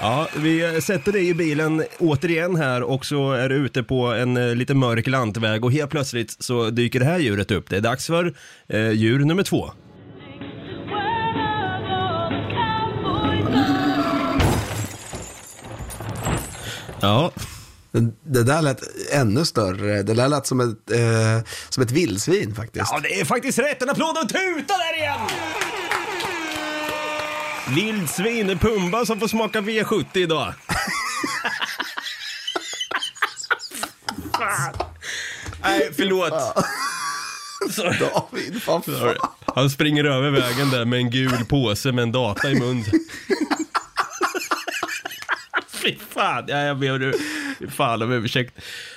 Ja, 0.03 0.29
vi 0.37 0.81
sätter 0.83 1.13
dig 1.13 1.29
i 1.29 1.35
bilen 1.35 1.85
återigen 1.99 2.57
här 2.57 2.83
och 2.83 3.07
så 3.07 3.33
är 3.33 3.49
du 3.49 3.55
ute 3.55 3.83
på 3.83 4.07
en 4.07 4.37
eh, 4.37 4.55
lite 4.55 4.75
mörk 4.75 5.07
lantväg 5.07 5.65
och 5.65 5.73
helt 5.73 5.91
plötsligt 5.91 6.37
så 6.39 6.71
dyker 6.71 7.01
det 7.01 7.07
här 7.07 7.19
djuret 7.19 7.51
upp. 7.51 7.71
Det 7.71 7.77
är 7.77 7.81
dags 7.81 8.07
för 8.07 8.35
eh, 8.69 8.91
djur 8.91 9.19
nummer 9.19 9.43
två. 9.43 9.71
Ja, 17.01 17.33
Det, 18.23 18.43
där 18.43 18.63
lät 18.63 18.81
ännu 19.13 19.45
större. 19.45 20.03
Det 20.03 20.15
där 20.15 20.29
lät 20.29 20.47
som 20.47 20.61
ett, 20.61 20.91
eh, 20.91 21.49
som 21.69 21.83
ett 21.83 21.91
vildsvin 21.91 22.55
faktiskt. 22.55 22.87
Ja, 22.91 23.01
det 23.03 23.21
är 23.21 23.25
faktiskt 23.25 23.59
rätt. 23.59 23.83
En 23.83 23.91
applåd 23.91 24.17
och 24.23 24.29
tuta 24.29 24.75
där 24.79 24.97
igen! 24.99 25.19
Vildsvin 27.69 28.59
Pumba 28.59 29.07
som 29.07 29.21
får 29.21 29.29
smaka 29.29 29.61
V70 29.61 30.19
idag. 30.19 30.55
Nej, 35.63 35.91
förlåt. 35.97 36.33
Sorry. 37.71 37.99
David, 37.99 38.63
fan 38.63 38.83
fan. 38.83 39.15
Han 39.55 39.71
springer 39.71 40.05
över 40.05 40.31
vägen 40.31 40.71
där 40.71 40.85
med 40.85 40.99
en 40.99 41.11
gul 41.11 41.45
påse 41.49 41.93
med 41.93 42.03
en 42.03 42.13
data 42.13 42.51
i 42.51 42.55
mun. 42.55 42.85
Fy 45.71 45.97
fan, 46.11 46.45
ja, 46.49 46.57
jag 46.63 46.79
ber 46.79 47.13
fan 47.71 48.03
om 48.03 48.13
ursäkt. 48.13 48.55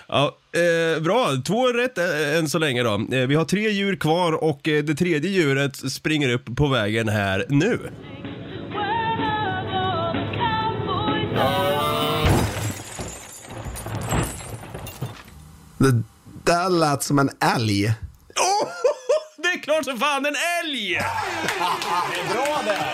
Ja, 0.08 0.38
eh, 0.54 1.02
bra, 1.02 1.30
två 1.46 1.68
rätt 1.68 1.98
eh, 1.98 2.38
än 2.38 2.50
så 2.50 2.60
länge 2.60 2.84
då. 2.84 3.08
Eh, 3.12 3.28
vi 3.28 3.36
har 3.36 3.46
tre 3.46 3.70
djur 3.70 3.96
kvar 3.96 4.44
och 4.44 4.68
eh, 4.68 4.84
det 4.84 4.96
tredje 4.96 5.32
djuret 5.32 5.92
springer 5.92 6.30
upp 6.30 6.56
på 6.56 6.68
vägen 6.68 7.10
här 7.10 7.46
nu. 7.50 7.80
Det 15.86 16.04
där 16.44 16.70
lät 16.70 17.04
som 17.04 17.20
en 17.20 17.30
älg. 17.56 17.88
Oh, 17.88 18.68
det 19.38 19.48
är 19.48 19.60
klart 19.64 19.86
som 19.86 20.00
fan 20.00 20.26
en 20.26 20.36
älg! 20.64 20.94
Det 22.14 22.20
är 22.20 22.34
bra 22.34 22.62
där. 22.66 22.94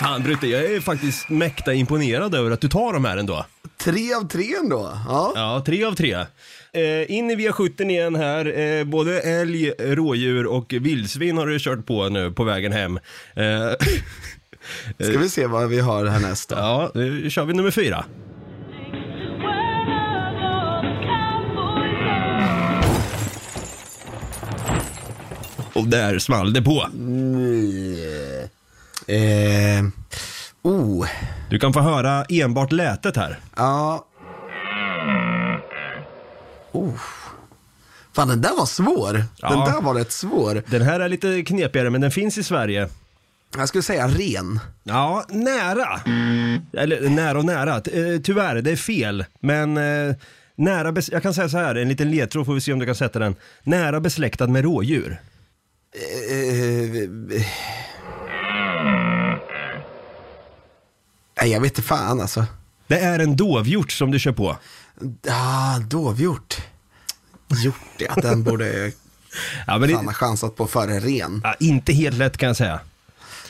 Fan 0.00 0.22
Brutte, 0.22 0.46
jag 0.46 0.64
är 0.64 0.80
faktiskt 0.80 1.28
mäkta 1.28 1.74
imponerad 1.74 2.34
över 2.34 2.50
att 2.50 2.60
du 2.60 2.68
tar 2.68 2.92
de 2.92 3.04
här 3.04 3.16
ändå. 3.16 3.46
Tre 3.78 4.14
av 4.14 4.28
tre 4.28 4.54
ändå. 4.60 4.98
Ja. 5.08 5.32
Ja, 5.34 5.62
tre 5.66 5.84
av 5.84 5.92
tre. 5.94 6.12
Eh, 6.72 7.10
in 7.10 7.30
i 7.30 7.36
V70 7.36 7.90
igen 7.90 8.14
här. 8.14 8.58
Eh, 8.58 8.84
både 8.84 9.20
älg, 9.20 9.70
rådjur 9.78 10.46
och 10.46 10.72
vildsvin 10.72 11.36
har 11.38 11.46
du 11.46 11.58
kört 11.58 11.86
på 11.86 12.08
nu 12.08 12.32
på 12.32 12.44
vägen 12.44 12.72
hem. 12.72 12.96
Eh, 13.34 13.70
Ska 15.08 15.18
vi 15.18 15.28
se 15.28 15.46
vad 15.46 15.68
vi 15.68 15.80
har 15.80 16.06
härnäst 16.06 16.48
då. 16.48 16.56
ja, 16.56 16.90
nu 16.94 17.30
kör 17.30 17.44
vi 17.44 17.54
nummer 17.54 17.70
fyra. 17.70 18.04
Och 25.80 25.88
där 25.88 26.18
small 26.18 26.52
det 26.52 26.62
på. 26.62 26.86
Eh, 29.06 29.84
oh, 30.62 31.06
Du 31.50 31.58
kan 31.58 31.72
få 31.72 31.80
höra 31.80 32.24
enbart 32.28 32.72
lätet 32.72 33.16
här. 33.16 33.38
ja. 33.56 34.06
Oh. 36.72 36.94
Fan, 38.12 38.28
den 38.28 38.40
där 38.40 38.56
var 38.58 38.66
svår. 38.66 39.12
Den 39.12 39.24
Ja. 39.40 39.72
där 39.74 39.80
var 39.82 39.94
rätt 39.94 40.12
svår. 40.12 40.62
Den 40.66 40.82
här 40.82 41.00
är 41.00 41.08
lite 41.08 41.42
knepigare, 41.42 41.90
men 41.90 42.00
den 42.00 42.10
finns 42.10 42.38
i 42.38 42.42
Sverige. 42.42 42.88
Jag 43.56 43.68
skulle 43.68 43.82
säga 43.82 44.08
ren. 44.08 44.60
Ja, 44.82 45.24
nära. 45.28 46.00
Eller 46.72 47.08
nära 47.08 47.38
och 47.38 47.44
nära. 47.44 47.74
Eh, 47.76 48.20
Tyvärr, 48.24 48.62
det 48.62 48.70
är 48.70 48.76
fel. 48.76 49.24
Men 49.40 49.76
eh, 49.76 50.14
nära, 50.56 50.94
jag 51.10 51.22
kan 51.22 51.34
säga 51.34 51.48
så 51.48 51.58
här, 51.58 51.74
en 51.74 51.88
liten 51.88 52.10
ledtråd 52.10 52.46
får 52.46 52.54
vi 52.54 52.60
se 52.60 52.72
om 52.72 52.78
du 52.78 52.86
kan 52.86 52.94
sätta 52.94 53.18
den. 53.18 53.34
Nära 53.62 54.00
besläktad 54.00 54.46
med 54.46 54.64
rådjur. 54.64 55.20
Eh, 55.94 57.42
Nej, 61.40 61.50
jag 61.52 61.60
vet 61.60 61.70
inte 61.72 61.82
fan 61.82 62.20
alltså. 62.20 62.46
Det 62.86 62.98
är 62.98 63.18
en 63.18 63.36
dovhjort 63.36 63.92
som 63.92 64.10
du 64.10 64.18
kör 64.18 64.32
på. 64.32 64.56
Ah, 65.28 65.78
dovhjort. 65.78 66.56
Hjort, 67.62 67.74
ja. 67.98 68.14
Den 68.14 68.42
borde 68.44 68.92
Ja, 69.66 69.78
men 69.78 69.90
fan 69.90 70.04
det, 70.04 70.06
ha 70.10 70.12
chansat 70.12 70.56
på 70.56 70.66
före 70.66 71.00
ren. 71.00 71.40
ja, 71.44 71.54
inte 71.60 71.92
helt 71.92 72.16
lätt 72.16 72.36
kan 72.36 72.46
jag 72.46 72.56
säga. 72.56 72.80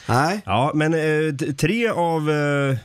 Nej, 0.09 0.41
Ja, 0.47 0.73
men 0.75 0.95
eh, 0.95 1.35
tre 1.55 1.89
av 1.89 2.31
eh, 2.31 2.77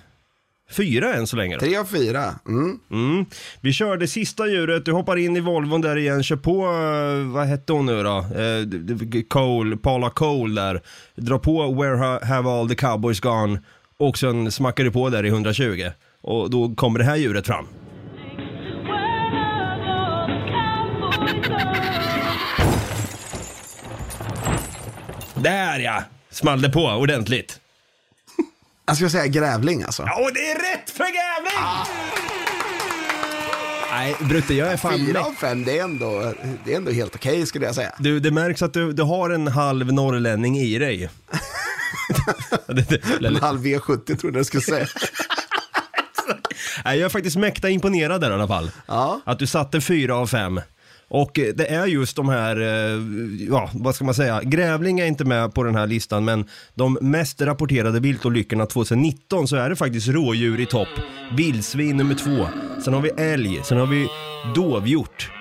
fyra 0.72 1.14
än 1.14 1.28
så 1.28 1.36
länge. 1.38 1.56
Då. 1.56 1.60
tre 1.60 1.78
av 1.78 1.86
fyra. 1.86 2.24
Mm. 2.48 2.80
Mm. 2.92 3.26
Vi 3.62 3.74
kör 3.74 3.98
det 3.98 4.08
sista 4.08 4.48
djuret, 4.48 4.86
du 4.86 4.92
hoppar 4.92 5.18
in 5.18 5.38
i 5.38 5.40
Volvon 5.40 5.82
där 5.82 5.98
igen, 5.98 6.24
kör 6.24 6.36
på, 6.36 6.66
eh, 6.66 7.34
vad 7.34 7.48
hette 7.48 7.74
hon 7.74 7.86
nu 7.86 8.04
då? 8.04 8.18
Eh, 8.18 8.62
d- 8.62 8.94
d- 8.96 9.24
Cole, 9.30 9.78
Paula 9.78 10.10
Cole 10.10 10.62
där. 10.62 10.82
Dra 11.16 11.40
på 11.40 11.74
Where 11.74 11.96
ha- 11.98 12.26
have 12.26 12.50
all 12.50 12.70
the 12.70 12.76
cowboys 12.76 13.20
gone 13.20 13.60
och 13.98 14.18
sen 14.18 14.52
smackar 14.52 14.84
du 14.84 14.92
på 14.92 15.10
där 15.10 15.26
i 15.26 15.30
120. 15.30 15.90
Och 16.22 16.50
då 16.50 16.76
kommer 16.76 17.00
det 17.00 17.06
här 17.06 17.16
djuret 17.16 17.48
fram. 17.48 17.66
Där 25.36 25.80
ja! 25.80 26.04
Small 26.30 26.62
det 26.62 26.70
på 26.70 26.82
ordentligt. 26.86 27.60
Jag 28.86 28.96
skulle 28.96 29.10
säga 29.10 29.28
grävling 29.28 29.84
alltså. 29.84 30.04
Ja, 30.06 30.22
och 30.24 30.34
det 30.34 30.52
är 30.52 30.56
rätt 30.56 30.90
för 30.90 31.04
grävling! 31.04 31.94
Nej, 33.92 34.16
Brutte, 34.20 34.54
jag 34.54 34.72
är 34.74 34.78
fan 34.78 35.06
Fyra 35.06 35.22
av 35.24 35.32
fem, 35.32 35.64
det 35.64 35.80
är 35.80 35.84
ändå, 35.84 36.34
det 36.66 36.74
är 36.74 36.78
ändå 36.78 36.92
helt 36.92 37.16
okej 37.16 37.46
skulle 37.46 37.66
jag 37.66 37.76
säga. 37.76 37.94
Du, 38.00 38.20
det 38.20 38.32
märks 38.32 38.62
att 38.62 38.74
du, 38.74 38.94
du 38.94 39.04
har 39.04 39.30
en 39.30 39.48
halv 39.48 39.94
norrlänning 39.94 40.58
i 40.58 40.80
dig. 40.80 41.10
En 43.22 43.36
halv 43.36 43.62
V70 43.66 44.16
trodde 44.18 44.40
jag 44.40 44.46
skulle 44.46 44.64
säga. 44.64 44.88
Nej, 46.86 46.98
jag 47.00 47.06
är 47.06 47.10
faktiskt 47.10 47.38
mäkta 47.38 47.70
imponerad 47.70 48.22
där 48.22 48.32
i 48.32 48.34
alla 48.34 48.48
fall. 48.48 48.72
Ja. 48.88 49.22
Att 49.26 49.40
du 49.40 49.48
satte 49.48 49.82
fyra 49.82 50.16
av 50.16 50.28
fem. 50.28 50.62
Och 51.08 51.40
eh, 51.40 51.54
det 51.56 51.66
är 51.66 51.86
just 51.86 52.16
de 52.16 52.30
här, 52.30 52.62
eh, 52.62 53.02
ja 53.50 53.70
vad 53.74 53.96
ska 53.96 54.06
man 54.06 54.16
säga, 54.16 54.42
grävling 54.44 55.00
är 55.00 55.06
inte 55.06 55.26
med 55.26 55.54
på 55.54 55.64
den 55.64 55.76
här 55.76 55.88
listan 55.88 56.26
men 56.26 56.46
de 56.74 56.98
mest 57.02 57.42
rapporterade 57.42 58.00
viltolyckorna 58.00 58.66
2019 58.66 59.48
så 59.48 59.56
är 59.56 59.70
det 59.70 59.76
faktiskt 59.76 60.08
rådjur 60.08 60.60
i 60.60 60.66
topp. 60.66 60.88
Vildsvin 61.38 61.98
nummer 61.98 62.16
två. 62.16 62.48
Sen 62.84 62.94
har 62.94 63.02
vi 63.02 63.10
älg, 63.10 63.62
sen 63.64 63.78
har 63.78 63.88
vi 63.88 64.08
dovhjort. 64.56 65.32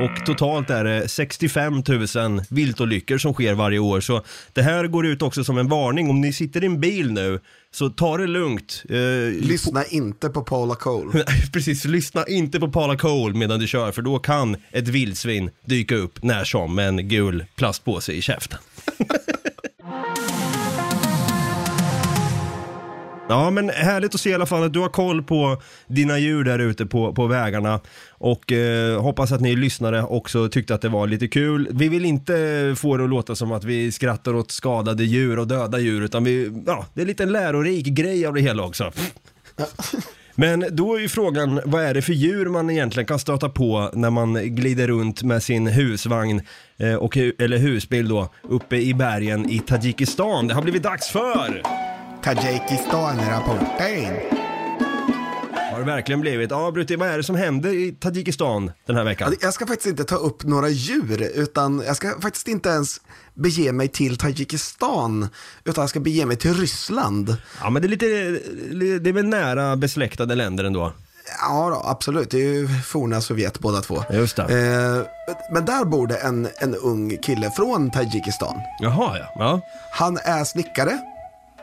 Och 0.00 0.26
totalt 0.26 0.70
är 0.70 0.84
det 0.84 1.08
65 1.08 1.82
000 2.14 2.42
viltolyckor 2.50 3.18
som 3.18 3.34
sker 3.34 3.54
varje 3.54 3.78
år. 3.78 4.00
Så 4.00 4.22
det 4.52 4.62
här 4.62 4.86
går 4.86 5.06
ut 5.06 5.22
också 5.22 5.44
som 5.44 5.58
en 5.58 5.68
varning. 5.68 6.10
Om 6.10 6.20
ni 6.20 6.32
sitter 6.32 6.62
i 6.62 6.66
en 6.66 6.80
bil 6.80 7.12
nu, 7.12 7.40
så 7.70 7.90
ta 7.90 8.16
det 8.16 8.26
lugnt. 8.26 8.82
Eh, 8.88 9.46
Lyssna 9.46 9.84
inte 9.84 10.28
på 10.28 10.42
Paula 10.42 10.74
Cole. 10.74 11.24
Precis, 11.52 11.84
lyssna 11.84 12.24
inte 12.28 12.60
på 12.60 12.68
Paula 12.68 12.96
Cole 12.96 13.34
medan 13.34 13.60
du 13.60 13.66
kör 13.66 13.92
för 13.92 14.02
då 14.02 14.18
kan 14.18 14.56
ett 14.70 14.88
vildsvin 14.88 15.50
dyka 15.64 15.96
upp 15.96 16.22
när 16.22 16.44
som 16.44 16.74
med 16.74 16.88
en 16.88 17.08
gul 17.08 17.44
plastpåse 17.56 18.12
i 18.12 18.22
käften. 18.22 18.58
Ja 23.28 23.50
men 23.50 23.68
härligt 23.70 24.14
att 24.14 24.20
se 24.20 24.30
i 24.30 24.34
alla 24.34 24.46
fall 24.46 24.62
att 24.62 24.72
du 24.72 24.80
har 24.80 24.88
koll 24.88 25.22
på 25.22 25.62
dina 25.86 26.18
djur 26.18 26.44
där 26.44 26.58
ute 26.58 26.86
på, 26.86 27.14
på 27.14 27.26
vägarna 27.26 27.80
och 28.10 28.52
eh, 28.52 29.02
hoppas 29.02 29.32
att 29.32 29.40
ni 29.40 29.56
lyssnare 29.56 30.02
också 30.02 30.48
tyckte 30.48 30.74
att 30.74 30.80
det 30.80 30.88
var 30.88 31.06
lite 31.06 31.28
kul. 31.28 31.68
Vi 31.70 31.88
vill 31.88 32.04
inte 32.04 32.74
få 32.78 32.96
det 32.96 33.04
att 33.04 33.10
låta 33.10 33.34
som 33.34 33.52
att 33.52 33.64
vi 33.64 33.92
skrattar 33.92 34.34
åt 34.34 34.50
skadade 34.50 35.04
djur 35.04 35.38
och 35.38 35.46
döda 35.46 35.78
djur 35.78 36.02
utan 36.02 36.24
vi, 36.24 36.62
ja, 36.66 36.86
det 36.94 37.02
är 37.02 37.06
lite 37.06 37.22
en 37.22 37.32
lärorik 37.32 37.86
grej 37.86 38.26
av 38.26 38.34
det 38.34 38.40
hela 38.40 38.62
också. 38.62 38.92
Men 40.34 40.64
då 40.70 40.96
är 40.96 41.00
ju 41.00 41.08
frågan, 41.08 41.60
vad 41.64 41.82
är 41.82 41.94
det 41.94 42.02
för 42.02 42.12
djur 42.12 42.46
man 42.46 42.70
egentligen 42.70 43.06
kan 43.06 43.18
stöta 43.18 43.48
på 43.48 43.90
när 43.92 44.10
man 44.10 44.34
glider 44.34 44.88
runt 44.88 45.22
med 45.22 45.42
sin 45.42 45.66
husvagn, 45.66 46.42
eh, 46.76 46.94
och, 46.94 47.16
eller 47.16 47.56
husbil 47.56 48.08
då, 48.08 48.28
uppe 48.42 48.76
i 48.76 48.94
bergen 48.94 49.50
i 49.50 49.58
Tadzjikistan. 49.58 50.48
Det 50.48 50.54
har 50.54 50.62
blivit 50.62 50.82
dags 50.82 51.08
för! 51.08 51.62
Tadzjikistan-rapporten. 52.24 54.14
Har 55.72 55.78
det 55.78 55.84
verkligen 55.84 56.20
blivit? 56.20 56.50
Ja, 56.50 56.70
Brutti, 56.70 56.96
vad 56.96 57.08
är 57.08 57.16
det 57.16 57.22
som 57.22 57.36
händer 57.36 57.70
i 57.70 57.92
Tadzjikistan 57.92 58.72
den 58.86 58.96
här 58.96 59.04
veckan? 59.04 59.34
Jag 59.40 59.54
ska 59.54 59.66
faktiskt 59.66 59.86
inte 59.86 60.04
ta 60.04 60.16
upp 60.16 60.44
några 60.44 60.68
djur, 60.68 61.30
utan 61.34 61.82
jag 61.86 61.96
ska 61.96 62.20
faktiskt 62.20 62.48
inte 62.48 62.68
ens 62.68 63.00
bege 63.34 63.72
mig 63.72 63.88
till 63.88 64.18
Tadzjikistan, 64.18 65.28
utan 65.64 65.82
jag 65.82 65.90
ska 65.90 66.00
bege 66.00 66.26
mig 66.26 66.36
till 66.36 66.54
Ryssland. 66.54 67.36
Ja, 67.60 67.70
men 67.70 67.82
det 67.82 67.88
är 67.88 67.90
lite, 67.90 68.06
det 68.98 69.10
är 69.10 69.12
väl 69.12 69.26
nära 69.26 69.76
besläktade 69.76 70.34
länder 70.34 70.64
ändå. 70.64 70.92
Ja, 71.40 71.70
då, 71.70 71.90
absolut. 71.90 72.30
Det 72.30 72.38
är 72.38 72.54
ju 72.54 72.68
forna 72.68 73.20
Sovjet 73.20 73.58
båda 73.58 73.80
två. 73.80 74.04
Just 74.10 74.36
det. 74.36 74.42
Eh, 74.42 75.06
men 75.52 75.64
där 75.64 75.84
bor 75.84 76.06
det 76.06 76.16
en, 76.16 76.48
en 76.56 76.74
ung 76.74 77.18
kille 77.18 77.50
från 77.50 77.90
Tadzjikistan. 77.90 78.56
Jaha, 78.80 79.18
ja. 79.18 79.32
ja. 79.34 79.60
Han 79.92 80.16
är 80.16 80.44
snickare 80.44 80.98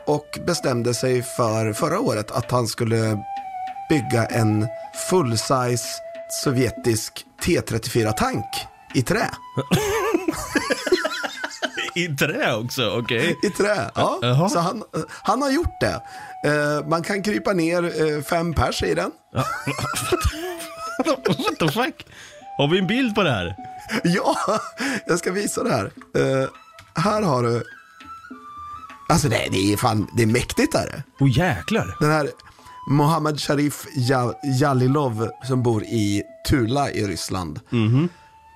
och 0.06 0.38
bestämde 0.46 0.94
sig 0.94 1.22
för 1.22 1.72
förra 1.72 2.00
året 2.00 2.30
att 2.30 2.50
han 2.50 2.66
skulle 2.66 3.18
bygga 3.88 4.26
en 4.26 4.68
full-size 5.10 5.86
sovjetisk 6.44 7.24
T34-tank 7.44 8.46
i 8.94 9.02
trä. 9.02 9.30
I 11.94 12.08
trä 12.16 12.54
också, 12.54 12.90
okej. 12.98 13.36
I 13.42 13.50
trä, 13.50 13.90
ja. 13.94 14.18
Jaha. 14.22 14.48
Så 14.48 14.58
han, 14.58 14.82
han 15.22 15.42
har 15.42 15.50
gjort 15.50 15.80
det. 15.80 16.02
Eh, 16.44 16.86
man 16.88 17.02
kan 17.02 17.22
krypa 17.22 17.52
ner 17.52 17.84
eh, 17.84 18.22
fem 18.22 18.54
pers 18.54 18.82
i 18.82 18.94
den. 18.94 19.10
What 21.06 21.58
the 21.58 21.68
fuck? 21.68 22.06
Har 22.58 22.68
vi 22.68 22.78
en 22.78 22.86
bild 22.86 23.14
på 23.14 23.22
det 23.22 23.30
här? 23.30 23.56
Ja, 24.04 24.36
jag 25.06 25.18
ska 25.18 25.32
visa 25.32 25.62
det 25.64 25.70
här. 25.70 25.84
Eh, 26.16 26.48
här 26.94 27.22
har 27.22 27.42
du... 27.42 27.62
Alltså 29.10 29.28
det, 29.28 29.48
det 29.50 29.72
är 29.72 29.76
fan, 29.76 30.06
det 30.16 30.22
är 30.22 30.26
mäktigt 30.26 30.74
är 30.74 30.86
det. 30.86 31.02
Åh 31.20 31.38
jäklar. 31.38 31.96
Den 32.00 32.10
här 32.10 32.30
Mohammad 32.90 33.40
Sharif 33.40 33.86
Ja- 33.94 34.34
Jalilov 34.60 35.28
som 35.48 35.62
bor 35.62 35.82
i 35.82 36.22
Tula 36.48 36.90
i 36.90 37.04
Ryssland. 37.06 37.60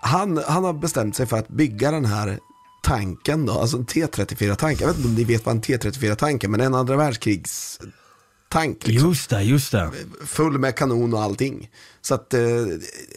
Han, 0.03 0.41
han 0.47 0.65
har 0.65 0.73
bestämt 0.73 1.17
sig 1.17 1.27
för 1.27 1.37
att 1.39 1.49
bygga 1.49 1.91
den 1.91 2.05
här 2.05 2.39
tanken 2.83 3.47
då, 3.47 3.53
alltså 3.53 3.77
en 3.77 3.87
T34-tank. 3.87 4.81
Jag 4.81 4.87
vet 4.87 4.97
inte 4.97 5.09
om 5.09 5.15
ni 5.15 5.25
vet 5.25 5.47
vad 5.47 5.55
en 5.55 5.63
T34-tank 5.63 6.45
är, 6.45 6.49
men 6.49 6.61
en 6.61 6.75
andra 6.75 6.97
världskrigs-tank. 8.55 8.87
Liksom. 8.87 9.09
Just 9.09 9.31
det, 9.31 9.43
just 9.43 9.73
det. 9.73 9.91
Full 10.27 10.59
med 10.59 10.77
kanon 10.77 11.15
och 11.15 11.23
allting. 11.23 11.69
Så 12.03 12.15
att 12.15 12.35
eh, 12.35 12.41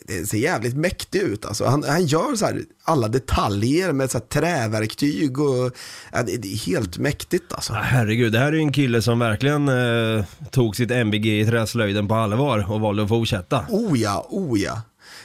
det 0.07 0.27
ser 0.27 0.37
jävligt 0.37 0.75
mäktigt 0.75 1.23
ut. 1.23 1.45
Alltså. 1.45 1.65
Han, 1.65 1.83
han 1.83 2.05
gör 2.05 2.35
så 2.35 2.45
här 2.45 2.61
alla 2.83 3.07
detaljer 3.07 3.91
med 3.91 4.11
så 4.11 4.17
här 4.17 4.25
träverktyg 4.25 5.39
och 5.39 5.71
ja, 6.11 6.23
det, 6.23 6.37
det 6.37 6.53
är 6.53 6.57
helt 6.57 6.97
mäktigt 6.97 7.53
alltså. 7.53 7.73
Ah, 7.73 7.81
herregud, 7.81 8.31
det 8.31 8.39
här 8.39 8.47
är 8.47 8.51
ju 8.55 8.59
en 8.59 8.71
kille 8.71 9.01
som 9.01 9.19
verkligen 9.19 9.69
eh, 9.69 10.25
tog 10.51 10.75
sitt 10.75 10.91
MBG 10.91 11.41
i 11.41 11.45
träslöjden 11.45 12.07
på 12.07 12.15
allvar 12.15 12.71
och 12.71 12.81
valde 12.81 13.03
att 13.03 13.09
fortsätta. 13.09 13.65
Oh 13.69 13.99
ja, 13.99 14.27
oh 14.29 14.59
ja. 14.59 14.81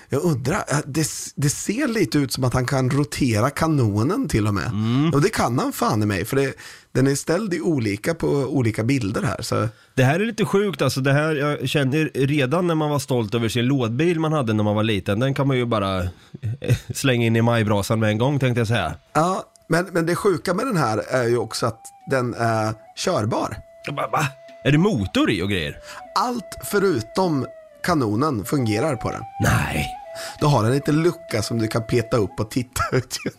Jag 0.08 0.22
undrar, 0.22 0.64
ja, 0.68 0.76
det, 0.86 1.08
det 1.34 1.50
ser 1.50 1.88
lite 1.88 2.18
ut 2.18 2.32
som 2.32 2.44
att 2.44 2.54
han 2.54 2.66
kan 2.66 2.90
rotera 2.90 3.50
kanonen 3.50 4.28
till 4.28 4.46
och 4.46 4.54
med. 4.54 4.70
Och 5.14 5.20
det 5.20 5.28
kan 5.28 5.58
han 5.58 5.72
fan 5.72 6.02
i 6.02 6.06
mig, 6.06 6.24
för 6.24 6.36
det, 6.36 6.54
den 6.92 7.06
är 7.06 7.14
ställd 7.14 7.54
i 7.54 7.60
olika 7.60 8.14
på 8.14 8.26
olika 8.28 8.84
bilder 8.84 9.22
här. 9.22 9.42
Så 9.42 9.68
Det 9.94 10.04
här 10.04 10.20
är 10.20 10.24
lite 10.26 10.44
sjukt 10.44 10.82
alltså, 10.82 11.00
det 11.00 11.12
här, 11.12 11.34
jag 11.34 11.68
känner 11.68 12.10
redan 12.14 12.66
när 12.66 12.74
man 12.74 12.90
var 12.90 12.98
stolt 12.98 13.34
över 13.34 13.48
sin 13.48 13.64
lådbil 13.64 14.20
man 14.20 14.32
hade 14.32 14.52
när 14.52 14.64
man 14.64 14.74
var 14.74 14.82
liten, 14.82 15.20
den 15.20 15.34
kan 15.34 15.48
man 15.48 15.56
ju 15.56 15.64
bara 15.64 16.02
eh, 16.02 16.76
slänga 16.94 17.26
in 17.26 17.36
i 17.36 17.42
majbrasan 17.42 18.00
med 18.00 18.08
en 18.08 18.18
gång 18.18 18.38
tänkte 18.38 18.60
jag 18.60 18.68
säga. 18.68 18.94
Ja, 19.12 19.42
men, 19.68 19.86
men 19.92 20.06
det 20.06 20.16
sjuka 20.16 20.54
med 20.54 20.66
den 20.66 20.76
här 20.76 20.98
är 21.08 21.28
ju 21.28 21.38
också 21.38 21.66
att 21.66 21.80
den 22.10 22.34
är 22.34 22.74
körbar. 22.96 23.56
Va? 23.92 24.08
va? 24.12 24.26
Är 24.64 24.72
det 24.72 24.78
motor 24.78 25.30
i 25.30 25.42
och 25.42 25.50
grejer? 25.50 25.76
Allt 26.18 26.58
förutom 26.64 27.46
kanonen 27.82 28.44
fungerar 28.44 28.96
på 28.96 29.10
den. 29.10 29.22
Nej. 29.42 30.01
Du 30.40 30.46
har 30.46 30.64
en 30.64 30.72
liten 30.72 31.02
lucka 31.02 31.42
som 31.42 31.58
du 31.58 31.68
kan 31.68 31.86
peta 31.86 32.16
upp 32.16 32.40
och 32.40 32.50
titta 32.50 32.82
ut 32.92 33.18
genom. 33.24 33.38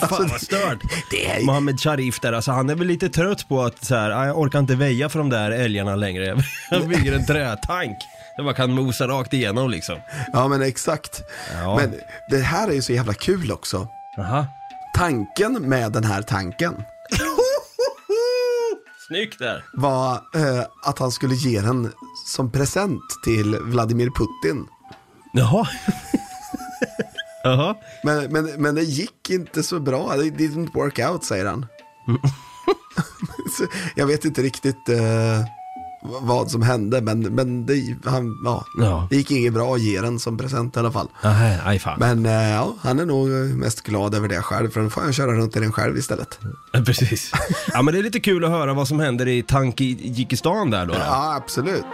Alltså, 0.00 0.16
Fan 0.16 0.28
vad 0.28 0.40
stört. 0.40 0.78
det 1.10 1.30
är 1.30 1.44
Mohammed 1.44 1.80
Sharif 1.80 2.20
där, 2.20 2.32
alltså 2.32 2.52
han 2.52 2.70
är 2.70 2.74
väl 2.74 2.86
lite 2.86 3.08
trött 3.08 3.48
på 3.48 3.62
att 3.62 3.84
så 3.84 3.94
här, 3.94 4.10
"Ah, 4.10 4.26
jag 4.26 4.38
orkar 4.38 4.58
inte 4.58 4.74
väja 4.74 5.08
för 5.08 5.18
de 5.18 5.28
där 5.30 5.50
älgarna 5.50 5.96
längre. 5.96 6.36
Jag 6.70 6.88
bygger 6.88 7.12
en 7.12 7.26
trätank. 7.26 7.96
Jag 8.36 8.44
bara 8.44 8.54
kan 8.54 8.72
mosa 8.72 9.08
rakt 9.08 9.32
igenom 9.32 9.70
liksom. 9.70 9.96
Ja 10.32 10.48
men 10.48 10.62
exakt. 10.62 11.22
Ja. 11.62 11.76
Men 11.76 11.94
det 12.30 12.38
här 12.38 12.68
är 12.68 12.72
ju 12.72 12.82
så 12.82 12.92
jävla 12.92 13.14
kul 13.14 13.52
också. 13.52 13.88
Aha. 14.18 14.46
Tanken 14.96 15.52
med 15.68 15.92
den 15.92 16.04
här 16.04 16.22
tanken 16.22 16.74
Snyggt 19.08 19.38
där. 19.38 19.64
var 19.72 20.12
eh, 20.14 20.64
att 20.84 20.98
han 20.98 21.10
skulle 21.12 21.34
ge 21.34 21.60
den 21.60 21.92
som 22.26 22.52
present 22.52 23.02
till 23.24 23.56
Vladimir 23.60 24.10
Putin. 24.10 24.66
Jaha. 25.32 25.68
Jaha. 27.44 27.74
Men, 28.04 28.32
men, 28.32 28.44
men 28.62 28.74
det 28.74 28.82
gick 28.82 29.30
inte 29.30 29.62
så 29.62 29.80
bra. 29.80 30.16
Det 30.16 30.22
didn't 30.22 30.74
work 30.74 30.98
out, 30.98 31.24
säger 31.24 31.46
han. 31.46 31.66
Jag 33.96 34.06
vet 34.06 34.24
inte 34.24 34.42
riktigt 34.42 34.88
eh, 34.88 35.44
vad 36.22 36.50
som 36.50 36.62
hände, 36.62 37.00
men, 37.00 37.20
men 37.20 37.66
det, 37.66 37.96
han, 38.04 38.26
ja, 38.44 38.64
Ja. 38.78 39.06
det 39.10 39.16
gick 39.16 39.30
inget 39.30 39.52
bra 39.52 39.74
att 39.74 39.80
ge 39.80 40.00
den 40.00 40.18
som 40.18 40.38
present 40.38 40.76
i 40.76 40.78
alla 40.78 40.92
fall. 40.92 41.08
Aj 41.64 41.78
fan. 41.78 41.96
Men 41.98 42.26
eh, 42.26 42.50
ja, 42.50 42.74
han 42.80 42.98
är 42.98 43.06
nog 43.06 43.28
mest 43.56 43.80
glad 43.82 44.14
över 44.14 44.28
det 44.28 44.42
själv, 44.42 44.70
för 44.70 44.80
då 44.82 44.90
får 44.90 45.00
han 45.00 45.12
köra 45.12 45.32
runt 45.32 45.56
i 45.56 45.60
den 45.60 45.72
själv 45.72 45.96
istället. 45.98 46.38
Precis. 46.86 47.32
Ja 47.72 47.82
men 47.82 47.94
det 47.94 48.00
är 48.00 48.02
lite 48.02 48.20
kul 48.20 48.44
att 48.44 48.50
höra 48.50 48.74
vad 48.74 48.88
som 48.88 49.00
händer 49.00 49.28
i 49.28 49.42
Tankijikistan 49.42 50.70
där 50.70 50.86
då. 50.86 50.92
då. 50.92 50.98
Ja, 51.00 51.34
absolut. 51.36 51.84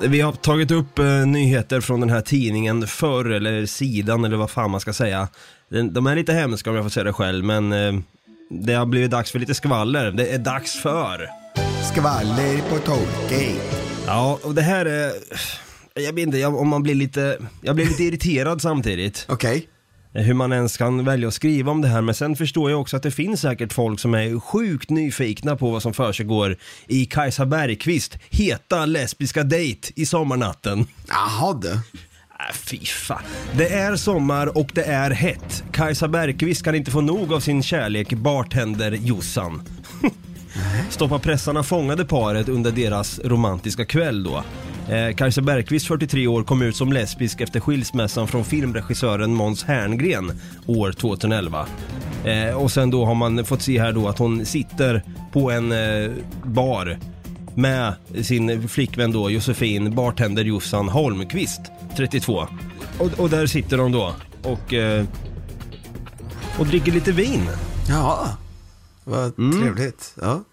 Vi 0.00 0.20
har 0.20 0.32
tagit 0.32 0.70
upp 0.70 0.98
eh, 0.98 1.26
nyheter 1.26 1.80
från 1.80 2.00
den 2.00 2.10
här 2.10 2.20
tidningen 2.20 2.86
förr, 2.86 3.30
eller 3.30 3.66
sidan 3.66 4.24
eller 4.24 4.36
vad 4.36 4.50
fan 4.50 4.70
man 4.70 4.80
ska 4.80 4.92
säga. 4.92 5.28
Den, 5.68 5.92
de 5.92 6.06
är 6.06 6.16
lite 6.16 6.32
hemska 6.32 6.70
om 6.70 6.76
jag 6.76 6.84
får 6.84 6.90
säga 6.90 7.04
det 7.04 7.12
själv, 7.12 7.44
men 7.44 7.72
eh, 7.72 7.92
det 8.50 8.74
har 8.74 8.86
blivit 8.86 9.10
dags 9.10 9.32
för 9.32 9.38
lite 9.38 9.54
skvaller. 9.54 10.10
Det 10.10 10.34
är 10.34 10.38
dags 10.38 10.82
för... 10.82 11.28
Skvaller 11.92 12.58
på 12.70 12.78
Tolkien. 12.78 13.56
Ja, 14.06 14.38
och 14.42 14.54
det 14.54 14.62
här 14.62 14.86
är... 14.86 15.12
Jag 15.94 16.12
vet 16.12 16.22
inte, 16.22 16.38
jag, 16.38 16.56
om 16.56 16.68
man 16.68 16.82
blir 16.82 16.94
lite... 16.94 17.38
Jag 17.62 17.76
blir 17.76 17.86
lite 17.86 18.04
irriterad 18.04 18.62
samtidigt. 18.62 19.26
Okej. 19.28 19.68
Hur 20.12 20.34
man 20.34 20.52
ens 20.52 20.76
kan 20.76 21.04
välja 21.04 21.28
att 21.28 21.34
skriva 21.34 21.72
om 21.72 21.80
det 21.80 21.88
här. 21.88 22.02
Men 22.02 22.14
sen 22.14 22.36
förstår 22.36 22.70
jag 22.70 22.80
också 22.80 22.96
att 22.96 23.02
det 23.02 23.10
finns 23.10 23.40
säkert 23.40 23.72
folk 23.72 24.00
som 24.00 24.14
är 24.14 24.40
sjukt 24.40 24.90
nyfikna 24.90 25.56
på 25.56 25.70
vad 25.70 25.82
som 25.82 25.94
försiggår 25.94 26.56
i 26.86 27.04
Kajsa 27.04 27.46
Bergqvist 27.46 28.18
heta 28.30 28.86
lesbiska 28.86 29.42
dejt 29.42 29.92
i 29.96 30.06
sommarnatten. 30.06 30.86
Jaha 31.08 31.54
du. 31.62 31.72
Äh, 31.72 32.54
fy 32.54 32.78
fan. 32.78 33.22
Det 33.56 33.68
är 33.68 33.96
sommar 33.96 34.58
och 34.58 34.70
det 34.74 34.84
är 34.84 35.10
hett. 35.10 35.64
Kajsa 35.72 36.08
Bergqvist 36.08 36.64
kan 36.64 36.74
inte 36.74 36.90
få 36.90 37.00
nog 37.00 37.32
av 37.32 37.40
sin 37.40 37.62
kärlek 37.62 38.12
bartender 38.12 38.92
Jossan. 38.92 39.62
Stoppa 40.90 41.18
pressarna 41.18 41.62
fångade 41.62 42.04
paret 42.04 42.48
under 42.48 42.72
deras 42.72 43.20
romantiska 43.24 43.84
kväll 43.84 44.24
då. 44.24 44.44
Eh, 44.88 45.14
Kajsa 45.14 45.40
Bergqvist, 45.40 45.86
43 45.86 46.26
år, 46.26 46.42
kom 46.42 46.62
ut 46.62 46.76
som 46.76 46.92
lesbisk 46.92 47.40
efter 47.40 47.60
skilsmässan 47.60 48.28
från 48.28 48.44
filmregissören 48.44 49.34
Måns 49.34 49.64
Herngren 49.64 50.40
år 50.66 50.92
2011. 50.92 51.66
Eh, 52.24 52.62
och 52.62 52.70
sen 52.72 52.90
då 52.90 53.04
har 53.04 53.14
man 53.14 53.44
fått 53.44 53.62
se 53.62 53.80
här 53.80 53.92
då 53.92 54.08
att 54.08 54.18
hon 54.18 54.46
sitter 54.46 55.02
på 55.32 55.50
en 55.50 55.72
eh, 55.72 56.10
bar 56.44 56.98
med 57.54 57.94
sin 58.22 58.68
flickvän 58.68 59.12
då, 59.12 59.30
Josefin, 59.30 59.94
bartender 59.94 60.44
Jossan 60.44 60.88
Holmqvist, 60.88 61.60
32. 61.96 62.46
Och, 62.98 63.20
och 63.20 63.30
där 63.30 63.46
sitter 63.46 63.78
de 63.78 63.92
då 63.92 64.14
och, 64.42 64.74
eh, 64.74 65.04
och 66.58 66.66
dricker 66.66 66.92
lite 66.92 67.12
vin. 67.12 67.48
Ja, 67.88 68.28
vad 69.04 69.36
trevligt. 69.36 70.14
Ja. 70.20 70.44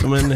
Som 0.00 0.12
en 0.12 0.34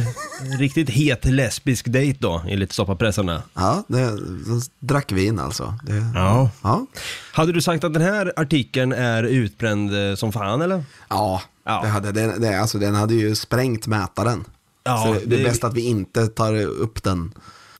riktigt 0.58 0.90
het 0.90 1.24
lesbisk 1.24 1.92
dejt 1.92 2.18
då, 2.20 2.42
enligt 2.48 2.72
soppapressarna. 2.72 3.42
Ja, 3.54 3.84
det, 3.88 4.04
de 4.46 4.60
drack 4.80 5.12
vin 5.12 5.38
alltså. 5.38 5.74
Det, 5.82 6.06
Ja. 6.14 6.50
ja. 6.62 6.86
Hade 7.32 7.52
du 7.52 7.62
sagt 7.62 7.84
att 7.84 7.92
den 7.92 8.02
här 8.02 8.32
artikeln 8.36 8.92
är 8.92 9.22
utbränd 9.22 10.10
eh, 10.10 10.14
som 10.14 10.32
fan 10.32 10.62
eller? 10.62 10.84
Ja, 11.08 11.42
Ja. 11.64 11.80
Det 11.82 11.88
hade, 11.88 12.12
det, 12.12 12.38
det, 12.38 12.60
alltså, 12.60 12.78
den 12.78 12.94
hade 12.94 13.14
ju 13.14 13.34
sprängt 13.34 13.86
mätaren. 13.86 14.44
Ja, 14.84 15.04
så 15.06 15.12
det, 15.12 15.26
det 15.36 15.40
är 15.40 15.44
bäst 15.44 15.64
att 15.64 15.74
vi 15.74 15.80
inte 15.80 16.26
tar 16.26 16.62
upp 16.64 17.02
den. 17.02 17.32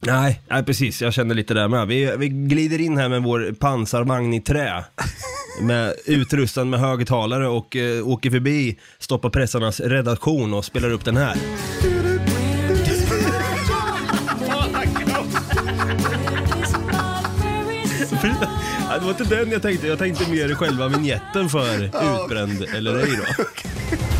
Nej, 0.06 0.40
nej 0.48 0.64
precis. 0.64 1.02
Jag 1.02 1.12
kände 1.12 1.34
lite 1.34 1.54
där 1.54 1.68
med. 1.68 1.86
Vi, 1.88 2.16
vi 2.16 2.28
glider 2.28 2.80
in 2.80 2.96
här 2.98 3.08
med 3.08 3.22
vår 3.22 3.54
pansarvagn 3.58 4.34
i 4.34 4.40
trä. 4.40 4.84
Med 5.60 5.94
utrustad 6.06 6.64
med 6.64 6.80
högtalare 6.80 7.48
och 7.48 7.76
eh, 7.76 8.08
åker 8.08 8.30
förbi 8.30 8.78
Stoppa 8.98 9.30
pressarnas 9.30 9.80
redaktion 9.80 10.54
och 10.54 10.64
spelar 10.64 10.90
upp 10.90 11.04
den 11.04 11.16
här. 11.16 11.36
Ja, 18.88 18.98
det 18.98 19.04
var 19.04 19.10
inte 19.10 19.24
den 19.24 19.50
jag 19.50 19.62
tänkte. 19.62 19.86
Jag 19.86 19.98
tänkte 19.98 20.30
mer 20.30 20.54
själva 20.54 20.88
vignetten 20.88 21.48
för 21.48 21.84
utbränd 21.84 22.64
eller 22.76 22.98
ej 22.98 23.10
då. 23.16 23.44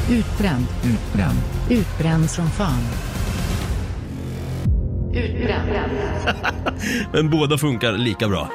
Utbränd, 0.15 0.67
utbränd, 0.85 1.39
utbränd 1.71 2.31
som 2.31 2.51
fan. 2.51 2.83
Utbränd. 5.15 5.71
Men 7.13 7.31
båda 7.31 7.59
funkar 7.59 7.93
lika 7.93 8.29
bra. 8.29 8.51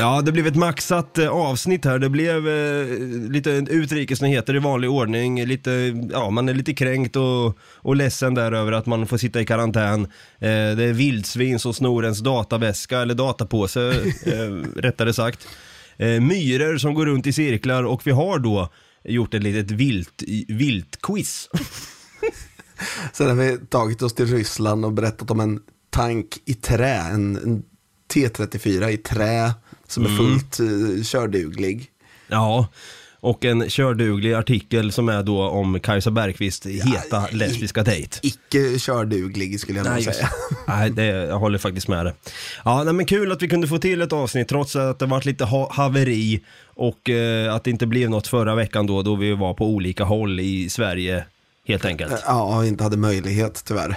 Ja, 0.00 0.22
det 0.22 0.32
blev 0.32 0.46
ett 0.46 0.56
maxat 0.56 1.18
eh, 1.18 1.28
avsnitt 1.28 1.84
här. 1.84 1.98
Det 1.98 2.08
blev 2.08 2.48
eh, 2.48 2.86
lite 3.30 3.50
utrikesnyheter 3.50 4.56
i 4.56 4.58
vanlig 4.58 4.90
ordning. 4.90 5.44
Lite, 5.44 5.70
ja, 6.12 6.30
man 6.30 6.48
är 6.48 6.54
lite 6.54 6.74
kränkt 6.74 7.16
och, 7.16 7.58
och 7.76 7.96
ledsen 7.96 8.34
där 8.34 8.52
över 8.52 8.72
att 8.72 8.86
man 8.86 9.06
får 9.06 9.18
sitta 9.18 9.40
i 9.40 9.46
karantän. 9.46 10.04
Eh, 10.04 10.08
det 10.76 10.84
är 10.84 10.92
vildsvin 10.92 11.58
som 11.58 11.74
snor 11.74 12.04
ens 12.04 12.20
dataväska, 12.20 13.00
eller 13.00 13.14
datapåse 13.14 13.88
eh, 14.26 14.50
rättare 14.76 15.12
sagt. 15.12 15.48
Eh, 15.96 16.20
myror 16.20 16.78
som 16.78 16.94
går 16.94 17.06
runt 17.06 17.26
i 17.26 17.32
cirklar 17.32 17.84
och 17.84 18.06
vi 18.06 18.10
har 18.10 18.38
då 18.38 18.68
gjort 19.04 19.34
ett 19.34 19.42
litet 19.42 19.70
vilt, 19.70 20.22
viltquiz. 20.48 21.48
Sen 23.12 23.28
har 23.28 23.34
vi 23.34 23.58
tagit 23.68 24.02
oss 24.02 24.14
till 24.14 24.26
Ryssland 24.26 24.84
och 24.84 24.92
berättat 24.92 25.30
om 25.30 25.40
en 25.40 25.60
tank 25.90 26.38
i 26.44 26.54
trä, 26.54 26.94
en, 26.94 27.36
en 27.36 27.62
T34 28.14 28.88
i 28.88 28.96
trä 28.96 29.52
som 29.86 30.04
är 30.04 30.16
fullt 30.16 30.60
uh, 30.60 31.02
körduglig. 31.02 31.90
Ja, 32.28 32.68
och 33.20 33.44
en 33.44 33.70
körduglig 33.70 34.32
artikel 34.32 34.92
som 34.92 35.08
är 35.08 35.22
då 35.22 35.42
om 35.42 35.80
Kajsa 35.80 36.10
Bergqvist 36.10 36.66
heta 36.66 37.26
lesbiska 37.32 37.82
dejt. 37.82 38.18
Icke 38.22 38.78
körduglig 38.78 39.60
skulle 39.60 39.78
jag 39.78 39.94
nog 39.94 40.02
säga. 40.02 40.28
nej 40.68 40.90
det, 40.90 41.04
jag 41.04 41.38
håller 41.38 41.58
faktiskt 41.58 41.88
med 41.88 42.06
det. 42.06 42.14
Ja, 42.64 42.84
nej, 42.84 42.94
men 42.94 43.06
kul 43.06 43.32
att 43.32 43.42
vi 43.42 43.48
kunde 43.48 43.68
få 43.68 43.78
till 43.78 44.02
ett 44.02 44.12
avsnitt 44.12 44.48
trots 44.48 44.76
att 44.76 44.98
det 44.98 45.06
varit 45.06 45.24
lite 45.24 45.44
ha 45.44 45.72
haveri 45.72 46.40
och 46.64 47.10
eh, 47.10 47.54
att 47.54 47.64
det 47.64 47.70
inte 47.70 47.86
blev 47.86 48.10
något 48.10 48.26
förra 48.26 48.54
veckan 48.54 48.86
då, 48.86 49.02
då 49.02 49.16
vi 49.16 49.34
var 49.34 49.54
på 49.54 49.66
olika 49.66 50.04
håll 50.04 50.40
i 50.40 50.68
Sverige 50.68 51.24
helt 51.66 51.84
enkelt. 51.84 52.12
Ja, 52.26 52.66
inte 52.66 52.84
hade 52.84 52.96
möjlighet 52.96 53.62
tyvärr. 53.64 53.96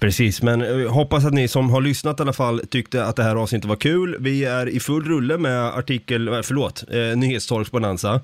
Precis, 0.00 0.42
men 0.42 0.62
eh, 0.62 0.92
hoppas 0.92 1.24
att 1.24 1.32
ni 1.32 1.48
som 1.48 1.70
har 1.70 1.80
lyssnat 1.80 2.20
i 2.20 2.22
alla 2.22 2.32
fall 2.32 2.60
tyckte 2.70 3.04
att 3.04 3.16
det 3.16 3.22
här 3.22 3.36
avsnittet 3.36 3.68
var 3.68 3.76
kul. 3.76 4.16
Vi 4.20 4.44
är 4.44 4.68
i 4.68 4.80
full 4.80 5.04
rulle 5.04 5.38
med 5.38 5.66
artikel, 5.66 6.28
eh, 6.28 6.40
förlåt, 6.42 6.84
eh, 6.90 7.16
Nyhetstorgsbonanza. 7.16 8.20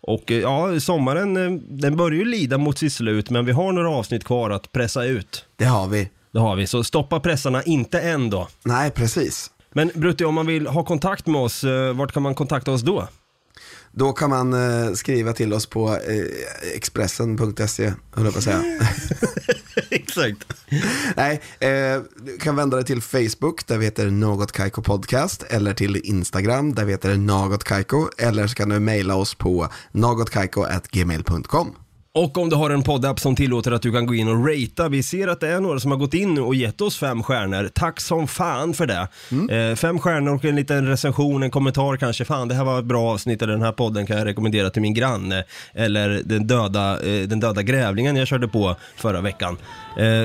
Och 0.00 0.32
eh, 0.32 0.38
ja, 0.38 0.80
sommaren 0.80 1.36
eh, 1.36 1.60
den 1.60 1.96
börjar 1.96 2.18
ju 2.18 2.24
lida 2.24 2.58
mot 2.58 2.78
sitt 2.78 2.92
slut, 2.92 3.30
men 3.30 3.46
vi 3.46 3.52
har 3.52 3.72
några 3.72 3.90
avsnitt 3.90 4.24
kvar 4.24 4.50
att 4.50 4.72
pressa 4.72 5.04
ut. 5.04 5.44
Det 5.56 5.64
har 5.64 5.88
vi. 5.88 6.10
Det 6.32 6.38
har 6.38 6.56
vi, 6.56 6.66
så 6.66 6.84
stoppa 6.84 7.20
pressarna 7.20 7.62
inte 7.62 8.00
än 8.00 8.30
då. 8.30 8.48
Nej, 8.64 8.90
precis. 8.90 9.50
Men 9.72 9.90
Brutti, 9.94 10.24
om 10.24 10.34
man 10.34 10.46
vill 10.46 10.66
ha 10.66 10.84
kontakt 10.84 11.26
med 11.26 11.40
oss, 11.40 11.64
eh, 11.64 11.92
vart 11.92 12.12
kan 12.12 12.22
man 12.22 12.34
kontakta 12.34 12.72
oss 12.72 12.82
då? 12.82 13.08
Då 13.92 14.12
kan 14.12 14.30
man 14.30 14.52
eh, 14.52 14.92
skriva 14.92 15.32
till 15.32 15.52
oss 15.52 15.66
på 15.66 15.94
eh, 15.94 16.74
Expressen.se, 16.74 17.92
höll 18.12 18.24
jag 18.24 18.32
på 18.32 18.38
att 18.38 18.44
säga. 18.44 18.62
Exakt. 19.90 20.44
Nej, 21.16 21.40
eh, 21.60 22.02
du 22.16 22.38
kan 22.40 22.56
vända 22.56 22.76
dig 22.76 22.86
till 22.86 23.02
Facebook 23.02 23.66
där 23.66 23.78
vi 23.78 23.84
heter 23.84 24.10
Något 24.10 24.52
Kaiko 24.52 24.82
Podcast 24.82 25.42
eller 25.42 25.74
till 25.74 25.96
Instagram 26.04 26.74
där 26.74 26.84
vi 26.84 26.92
heter 26.92 27.16
Något 27.16 27.64
Kaiko 27.64 28.08
eller 28.18 28.46
så 28.46 28.54
kan 28.54 28.68
du 28.68 28.80
mejla 28.80 29.14
oss 29.16 29.34
på 29.34 29.68
nagotkaiko.gmail.com. 29.92 31.74
Och 32.14 32.38
om 32.38 32.48
du 32.48 32.56
har 32.56 32.70
en 32.70 32.82
poddapp 32.82 33.20
som 33.20 33.36
tillåter 33.36 33.72
att 33.72 33.82
du 33.82 33.92
kan 33.92 34.06
gå 34.06 34.14
in 34.14 34.28
och 34.28 34.48
ratea. 34.48 34.88
Vi 34.88 35.02
ser 35.02 35.28
att 35.28 35.40
det 35.40 35.48
är 35.48 35.60
några 35.60 35.80
som 35.80 35.90
har 35.90 35.98
gått 35.98 36.14
in 36.14 36.34
nu 36.34 36.40
och 36.40 36.54
gett 36.54 36.80
oss 36.80 36.98
fem 36.98 37.22
stjärnor. 37.22 37.70
Tack 37.74 38.00
som 38.00 38.28
fan 38.28 38.74
för 38.74 38.86
det. 38.86 39.08
Eh, 39.54 39.76
fem 39.76 39.98
stjärnor 39.98 40.34
och 40.34 40.44
en 40.44 40.56
liten 40.56 40.86
recension, 40.86 41.42
en 41.42 41.50
kommentar 41.50 41.96
kanske. 41.96 42.24
Fan, 42.24 42.48
det 42.48 42.54
här 42.54 42.64
var 42.64 42.78
ett 42.78 42.84
bra 42.84 43.12
avsnitt 43.12 43.42
eller 43.42 43.52
den 43.52 43.62
här 43.62 43.72
podden 43.72 44.06
kan 44.06 44.18
jag 44.18 44.26
rekommendera 44.26 44.70
till 44.70 44.82
min 44.82 44.94
granne. 44.94 45.44
Eller 45.74 46.22
den 46.24 46.46
döda, 46.46 46.92
eh, 47.00 47.28
den 47.28 47.40
döda 47.40 47.62
grävlingen 47.62 48.16
jag 48.16 48.28
körde 48.28 48.48
på 48.48 48.76
förra 48.96 49.20
veckan. 49.20 49.56
Eh, 49.98 50.06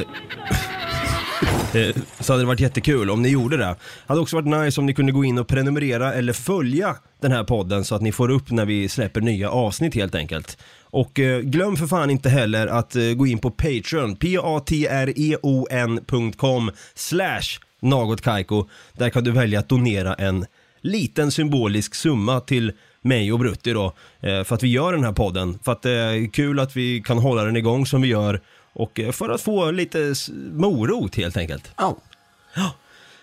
eh, 1.81 1.95
Så 2.19 2.33
hade 2.33 2.43
det 2.43 2.47
varit 2.47 2.59
jättekul 2.59 3.09
om 3.09 3.21
ni 3.21 3.29
gjorde 3.29 3.57
det. 3.57 3.75
Hade 4.07 4.21
också 4.21 4.35
varit 4.35 4.63
nice 4.63 4.81
om 4.81 4.85
ni 4.85 4.93
kunde 4.93 5.11
gå 5.11 5.25
in 5.25 5.37
och 5.37 5.47
prenumerera 5.47 6.13
eller 6.13 6.33
följa 6.33 6.95
den 7.21 7.31
här 7.31 7.43
podden 7.43 7.85
så 7.85 7.95
att 7.95 8.01
ni 8.01 8.11
får 8.11 8.31
upp 8.31 8.51
när 8.51 8.65
vi 8.65 8.89
släpper 8.89 9.21
nya 9.21 9.49
avsnitt 9.49 9.95
helt 9.95 10.15
enkelt. 10.15 10.57
Och 10.83 11.19
eh, 11.19 11.39
glöm 11.39 11.77
för 11.77 11.87
fan 11.87 12.09
inte 12.09 12.29
heller 12.29 12.67
att 12.67 12.95
eh, 12.95 13.03
gå 13.03 13.27
in 13.27 13.39
på 13.39 13.51
Patreon, 13.51 14.15
p-a-t-r-e-o-n.com 14.15 16.71
slash 16.95 17.41
nagotkaiko. 17.81 18.67
Där 18.93 19.09
kan 19.09 19.23
du 19.23 19.31
välja 19.31 19.59
att 19.59 19.69
donera 19.69 20.13
en 20.13 20.45
liten 20.81 21.31
symbolisk 21.31 21.95
summa 21.95 22.39
till 22.39 22.71
mig 23.01 23.33
och 23.33 23.39
Brutti 23.39 23.73
då, 23.73 23.93
eh, 24.19 24.43
för 24.43 24.55
att 24.55 24.63
vi 24.63 24.67
gör 24.67 24.93
den 24.93 25.03
här 25.03 25.11
podden. 25.11 25.59
För 25.65 25.71
att 25.71 25.81
det 25.81 25.91
är 25.91 26.33
kul 26.33 26.59
att 26.59 26.75
vi 26.75 27.01
kan 27.01 27.17
hålla 27.17 27.43
den 27.43 27.55
igång 27.55 27.85
som 27.85 28.01
vi 28.01 28.07
gör 28.07 28.41
och 28.73 28.99
eh, 28.99 29.11
för 29.11 29.29
att 29.29 29.41
få 29.41 29.71
lite 29.71 30.13
morot 30.51 31.15
helt 31.15 31.37
enkelt. 31.37 31.71
Ja. 31.77 31.97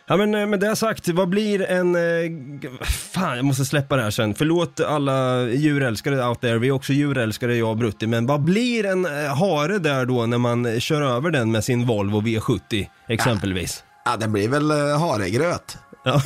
Ja 0.06 0.16
men 0.16 0.34
eh, 0.34 0.46
med 0.46 0.60
det 0.60 0.76
sagt, 0.76 1.08
vad 1.08 1.28
blir 1.28 1.62
en... 1.62 1.94
eh, 1.96 2.82
Fan, 2.86 3.36
jag 3.36 3.44
måste 3.44 3.64
släppa 3.64 3.96
det 3.96 4.02
här 4.02 4.10
sen. 4.10 4.34
Förlåt 4.34 4.80
alla 4.80 5.42
djurälskare 5.48 6.24
out 6.26 6.40
there, 6.40 6.58
vi 6.58 6.68
är 6.68 6.72
också 6.72 6.92
djurälskare 6.92 7.56
jag 7.56 7.70
och 7.70 7.76
Brutti. 7.76 8.06
Men 8.06 8.26
vad 8.26 8.40
blir 8.40 8.86
en 8.86 9.04
hare 9.28 9.78
där 9.78 10.04
då 10.06 10.26
när 10.26 10.38
man 10.38 10.80
kör 10.80 11.02
över 11.02 11.30
den 11.30 11.50
med 11.52 11.64
sin 11.64 11.86
Volvo 11.86 12.20
V70 12.20 12.86
exempelvis? 13.08 13.84
ja, 14.04 14.16
det 14.16 14.28
blir 14.28 14.48
väl 14.48 14.70
haregröt. 14.70 15.78
Ja. 16.04 16.22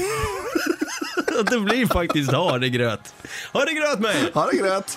det 1.51 1.59
blir 1.61 1.87
faktiskt 1.87 2.33
haregröt. 2.33 3.15
Haregröt 3.53 4.01
med 4.01 4.11
er! 4.17 4.31
Haregröt. 4.35 4.97